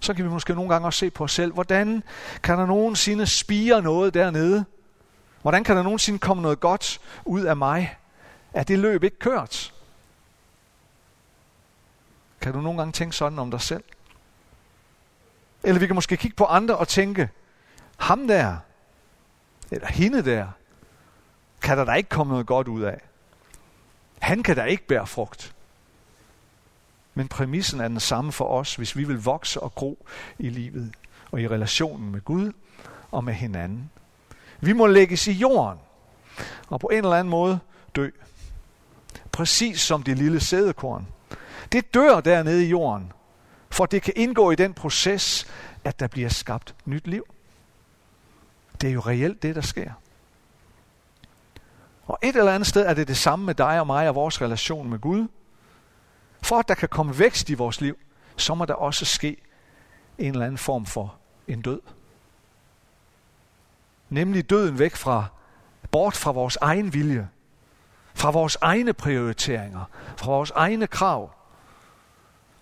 Så 0.00 0.14
kan 0.14 0.24
vi 0.24 0.30
måske 0.30 0.54
nogle 0.54 0.70
gange 0.70 0.88
også 0.88 0.98
se 0.98 1.10
på 1.10 1.24
os 1.24 1.32
selv, 1.32 1.52
hvordan 1.52 2.02
kan 2.42 2.58
der 2.58 2.66
nogensinde 2.66 3.26
spire 3.26 3.82
noget 3.82 4.14
dernede? 4.14 4.64
Hvordan 5.42 5.64
kan 5.64 5.76
der 5.76 5.82
nogensinde 5.82 6.18
komme 6.18 6.42
noget 6.42 6.60
godt 6.60 7.00
ud 7.24 7.42
af 7.42 7.56
mig? 7.56 7.96
Er 8.52 8.62
det 8.62 8.78
løb 8.78 9.04
ikke 9.04 9.18
kørt? 9.18 9.72
Kan 12.46 12.54
du 12.54 12.60
nogle 12.60 12.78
gange 12.78 12.92
tænke 12.92 13.16
sådan 13.16 13.38
om 13.38 13.50
dig 13.50 13.60
selv? 13.60 13.84
Eller 15.62 15.80
vi 15.80 15.86
kan 15.86 15.94
måske 15.94 16.16
kigge 16.16 16.36
på 16.36 16.44
andre 16.44 16.76
og 16.76 16.88
tænke, 16.88 17.28
ham 17.96 18.28
der, 18.28 18.56
eller 19.70 19.86
hende 19.86 20.24
der, 20.24 20.46
kan 21.62 21.78
der 21.78 21.84
da 21.84 21.92
ikke 21.92 22.08
komme 22.08 22.30
noget 22.30 22.46
godt 22.46 22.68
ud 22.68 22.82
af. 22.82 23.00
Han 24.18 24.42
kan 24.42 24.56
da 24.56 24.64
ikke 24.64 24.86
bære 24.86 25.06
frugt. 25.06 25.54
Men 27.14 27.28
præmissen 27.28 27.80
er 27.80 27.88
den 27.88 28.00
samme 28.00 28.32
for 28.32 28.48
os, 28.48 28.74
hvis 28.74 28.96
vi 28.96 29.04
vil 29.04 29.22
vokse 29.22 29.60
og 29.60 29.74
gro 29.74 30.06
i 30.38 30.48
livet 30.48 30.94
og 31.30 31.40
i 31.40 31.48
relationen 31.48 32.10
med 32.10 32.20
Gud 32.20 32.52
og 33.10 33.24
med 33.24 33.34
hinanden. 33.34 33.90
Vi 34.60 34.72
må 34.72 34.86
lægges 34.86 35.26
i 35.26 35.32
jorden 35.32 35.78
og 36.68 36.80
på 36.80 36.86
en 36.86 36.98
eller 36.98 37.16
anden 37.16 37.30
måde 37.30 37.58
dø. 37.96 38.10
Præcis 39.32 39.80
som 39.80 40.02
det 40.02 40.18
lille 40.18 40.40
sædekorn. 40.40 41.06
Det 41.72 41.94
dør 41.94 42.20
dernede 42.20 42.66
i 42.66 42.68
jorden, 42.68 43.12
for 43.70 43.86
det 43.86 44.02
kan 44.02 44.12
indgå 44.16 44.50
i 44.50 44.54
den 44.54 44.74
proces, 44.74 45.46
at 45.84 46.00
der 46.00 46.06
bliver 46.06 46.28
skabt 46.28 46.74
nyt 46.84 47.06
liv. 47.06 47.24
Det 48.80 48.88
er 48.88 48.92
jo 48.92 49.00
reelt 49.00 49.42
det, 49.42 49.54
der 49.54 49.60
sker. 49.60 49.92
Og 52.06 52.18
et 52.22 52.36
eller 52.36 52.52
andet 52.52 52.66
sted 52.66 52.86
er 52.86 52.94
det 52.94 53.08
det 53.08 53.16
samme 53.16 53.44
med 53.44 53.54
dig 53.54 53.80
og 53.80 53.86
mig 53.86 54.08
og 54.08 54.14
vores 54.14 54.42
relation 54.42 54.90
med 54.90 54.98
Gud. 54.98 55.28
For 56.42 56.58
at 56.58 56.68
der 56.68 56.74
kan 56.74 56.88
komme 56.88 57.18
vækst 57.18 57.50
i 57.50 57.54
vores 57.54 57.80
liv, 57.80 57.98
så 58.36 58.54
må 58.54 58.64
der 58.64 58.74
også 58.74 59.04
ske 59.04 59.36
en 60.18 60.32
eller 60.32 60.44
anden 60.44 60.58
form 60.58 60.86
for 60.86 61.14
en 61.48 61.62
død. 61.62 61.80
Nemlig 64.08 64.50
døden 64.50 64.78
væk 64.78 64.96
fra, 64.96 65.26
bort 65.90 66.16
fra 66.16 66.32
vores 66.32 66.56
egen 66.60 66.94
vilje, 66.94 67.28
fra 68.14 68.30
vores 68.30 68.58
egne 68.60 68.92
prioriteringer, 68.92 69.84
fra 70.16 70.30
vores 70.30 70.50
egne 70.50 70.86
krav, 70.86 71.35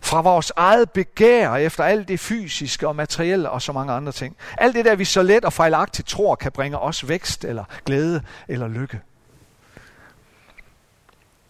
fra 0.05 0.21
vores 0.21 0.53
eget 0.57 0.91
begær 0.91 1.55
efter 1.55 1.85
alt 1.85 2.09
det 2.09 2.21
fysiske 2.21 2.89
og 2.89 2.97
materielle 2.97 3.51
og 3.51 3.63
så 3.63 3.73
mange 3.73 3.93
andre 3.93 4.13
ting. 4.13 4.37
Alt 4.59 4.75
det 4.75 4.85
der, 4.85 4.97
vi 4.97 5.05
så 5.05 5.23
let 5.23 5.45
og 5.45 5.53
fejlagtigt 5.53 6.09
tror, 6.09 6.35
kan 6.35 6.53
bringe 6.53 6.79
os 6.79 7.09
vækst 7.09 7.45
eller 7.45 7.65
glæde 7.85 8.23
eller 8.49 8.69
lykke. 8.69 9.01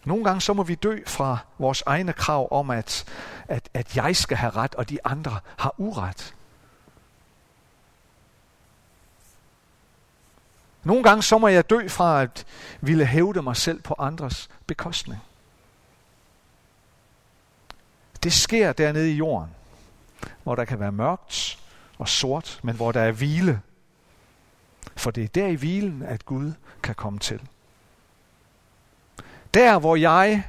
Nogle 0.05 0.25
gange 0.25 0.41
så 0.41 0.53
må 0.53 0.63
vi 0.63 0.75
dø 0.75 0.99
fra 1.07 1.39
vores 1.59 1.83
egne 1.87 2.13
krav 2.13 2.49
om, 2.51 2.71
at, 2.71 3.05
at, 3.49 3.69
at 3.75 3.97
jeg 3.97 4.17
skal 4.17 4.37
have 4.37 4.51
ret, 4.51 4.75
og 4.75 4.91
de 4.91 4.99
andre 5.05 5.39
har 5.57 5.75
uret. 5.79 6.35
Nogle 10.85 11.03
gange 11.03 11.23
så 11.23 11.39
må 11.39 11.49
jeg 11.49 11.71
dø 11.71 11.89
fra 11.89 12.23
at 12.23 12.47
ville 12.81 13.07
hævde 13.07 13.43
mig 13.43 13.57
selv 13.57 13.83
på 13.83 13.95
andres 13.99 14.49
bekostning. 14.67 15.23
Det 18.25 18.33
sker 18.33 18.73
dernede 18.73 19.13
i 19.13 19.15
jorden, 19.15 19.51
hvor 20.43 20.55
der 20.55 20.65
kan 20.65 20.81
være 20.81 20.93
mørkt 20.93 21.59
og 21.99 22.09
sort, 22.09 22.61
men 22.63 22.77
hvor 22.77 22.93
der 22.93 23.01
er 23.01 23.13
hvile. 23.13 23.61
For 24.97 25.11
det 25.11 25.25
er 25.25 25.29
der 25.29 25.47
i 25.47 25.55
hvilen, 25.55 26.03
at 26.03 26.27
Gud 26.27 26.53
kan 26.83 26.95
komme 26.95 27.19
til. 27.19 27.41
Der, 29.55 29.79
hvor 29.79 29.97
jeg 29.97 30.43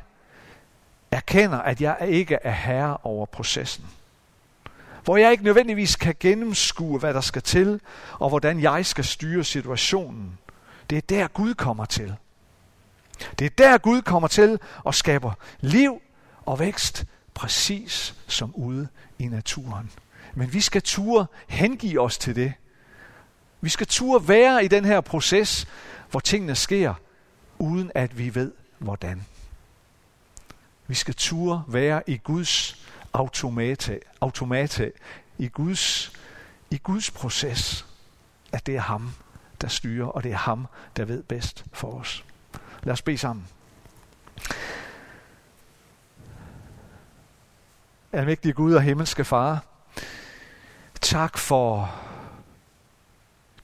erkender, 1.11 1.57
at 1.57 1.81
jeg 1.81 1.97
ikke 2.07 2.37
er 2.43 2.51
herre 2.51 2.97
over 3.03 3.25
processen. 3.25 3.85
Hvor 5.03 5.17
jeg 5.17 5.31
ikke 5.31 5.43
nødvendigvis 5.43 5.95
kan 5.95 6.15
gennemskue, 6.19 6.99
hvad 6.99 7.13
der 7.13 7.21
skal 7.21 7.41
til, 7.41 7.81
og 8.19 8.29
hvordan 8.29 8.61
jeg 8.61 8.85
skal 8.85 9.03
styre 9.03 9.43
situationen. 9.43 10.37
Det 10.89 10.97
er 10.97 11.01
der, 11.01 11.27
Gud 11.27 11.53
kommer 11.53 11.85
til. 11.85 12.15
Det 13.39 13.45
er 13.45 13.49
der, 13.57 13.77
Gud 13.77 14.01
kommer 14.01 14.27
til 14.27 14.59
og 14.83 14.95
skaber 14.95 15.31
liv 15.59 16.01
og 16.45 16.59
vækst, 16.59 17.05
præcis 17.35 18.15
som 18.27 18.51
ude 18.55 18.87
i 19.19 19.27
naturen. 19.27 19.91
Men 20.33 20.53
vi 20.53 20.61
skal 20.61 20.81
ture 20.81 21.25
hengive 21.47 22.01
os 22.01 22.17
til 22.17 22.35
det. 22.35 22.53
Vi 23.61 23.69
skal 23.69 23.87
ture 23.87 24.27
være 24.27 24.65
i 24.65 24.67
den 24.67 24.85
her 24.85 25.01
proces, 25.01 25.67
hvor 26.11 26.19
tingene 26.19 26.55
sker, 26.55 26.93
uden 27.59 27.91
at 27.95 28.17
vi 28.17 28.35
ved, 28.35 28.51
hvordan. 28.79 29.25
Vi 30.87 30.95
skal 30.95 31.13
ture 31.13 31.63
være 31.67 32.01
i 32.07 32.17
Guds 32.17 32.85
automata, 33.13 33.99
automata 34.21 34.89
i 35.37 35.47
Guds, 35.47 36.11
i 36.71 36.77
Guds 36.77 37.11
proces, 37.11 37.85
at 38.51 38.65
det 38.65 38.75
er 38.75 38.81
ham, 38.81 39.11
der 39.61 39.67
styrer, 39.67 40.05
og 40.05 40.23
det 40.23 40.31
er 40.31 40.37
ham, 40.37 40.67
der 40.97 41.05
ved 41.05 41.23
bedst 41.23 41.65
for 41.73 41.99
os. 41.99 42.23
Lad 42.83 42.93
os 42.93 43.01
bede 43.01 43.17
sammen. 43.17 43.47
Almægtige 48.15 48.53
Gud 48.53 48.73
og 48.73 48.81
himmelske 48.81 49.25
Far, 49.25 49.65
tak 51.01 51.37
for 51.37 51.95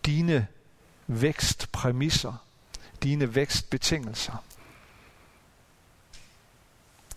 dine 0.05 0.47
vækstpræmisser, 1.07 2.33
dine 3.03 3.35
vækstbetingelser. 3.35 4.43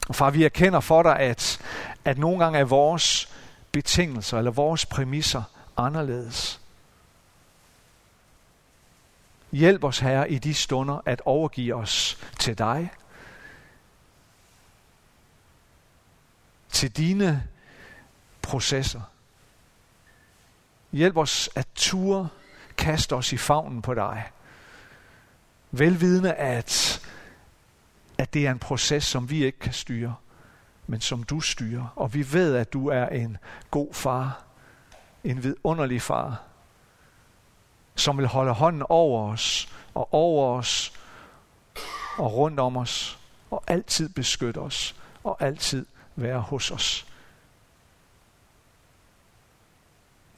Og 0.08 0.14
far, 0.14 0.30
vi 0.30 0.44
erkender 0.44 0.80
for 0.80 1.02
dig, 1.02 1.18
at, 1.18 1.60
at 2.04 2.18
nogle 2.18 2.44
gange 2.44 2.58
er 2.58 2.64
vores 2.64 3.34
betingelser 3.72 4.38
eller 4.38 4.50
vores 4.50 4.86
præmisser 4.86 5.42
anderledes. 5.76 6.60
Hjælp 9.52 9.84
os, 9.84 9.98
Herre, 9.98 10.30
i 10.30 10.38
de 10.38 10.54
stunder 10.54 11.00
at 11.06 11.22
overgive 11.24 11.74
os 11.74 12.18
til 12.38 12.58
dig, 12.58 12.90
til 16.74 16.96
dine 16.96 17.46
processer. 18.42 19.00
Hjælp 20.92 21.16
os 21.16 21.50
at 21.54 21.66
ture, 21.74 22.28
kaste 22.76 23.16
os 23.16 23.32
i 23.32 23.36
favnen 23.36 23.82
på 23.82 23.94
dig. 23.94 24.30
Velvidende, 25.70 26.34
at 26.34 27.00
at 28.18 28.34
det 28.34 28.46
er 28.46 28.50
en 28.50 28.58
proces, 28.58 29.04
som 29.04 29.30
vi 29.30 29.44
ikke 29.44 29.58
kan 29.58 29.72
styre, 29.72 30.14
men 30.86 31.00
som 31.00 31.22
du 31.22 31.40
styrer. 31.40 31.92
Og 31.96 32.14
vi 32.14 32.32
ved, 32.32 32.56
at 32.56 32.72
du 32.72 32.88
er 32.88 33.06
en 33.06 33.36
god 33.70 33.94
far, 33.94 34.44
en 35.24 35.42
vidunderlig 35.42 36.02
far, 36.02 36.42
som 37.96 38.18
vil 38.18 38.26
holde 38.26 38.52
hånden 38.52 38.82
over 38.88 39.32
os 39.32 39.68
og 39.94 40.14
over 40.14 40.58
os 40.58 40.92
og 42.18 42.34
rundt 42.34 42.60
om 42.60 42.76
os 42.76 43.18
og 43.50 43.64
altid 43.66 44.08
beskytte 44.08 44.58
os 44.58 44.96
og 45.24 45.36
altid 45.40 45.86
være 46.16 46.40
hos 46.40 46.70
os. 46.70 47.06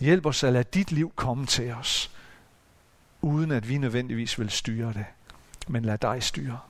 Hjælp 0.01 0.27
os 0.27 0.45
at 0.45 0.53
lade 0.53 0.65
dit 0.65 0.93
liv 0.93 1.13
komme 1.17 1.47
til 1.47 1.73
os, 1.73 2.11
uden 3.21 3.51
at 3.51 3.69
vi 3.69 3.79
nødvendigvis 3.79 4.39
vil 4.39 4.51
styre 4.51 4.93
det, 4.93 5.07
men 5.69 5.85
lad 5.85 5.99
dig 5.99 6.23
styre. 6.23 6.61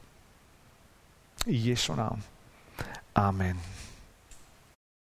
I 1.46 1.70
Jesu 1.70 1.94
navn. 1.94 2.24
Amen. 3.14 3.60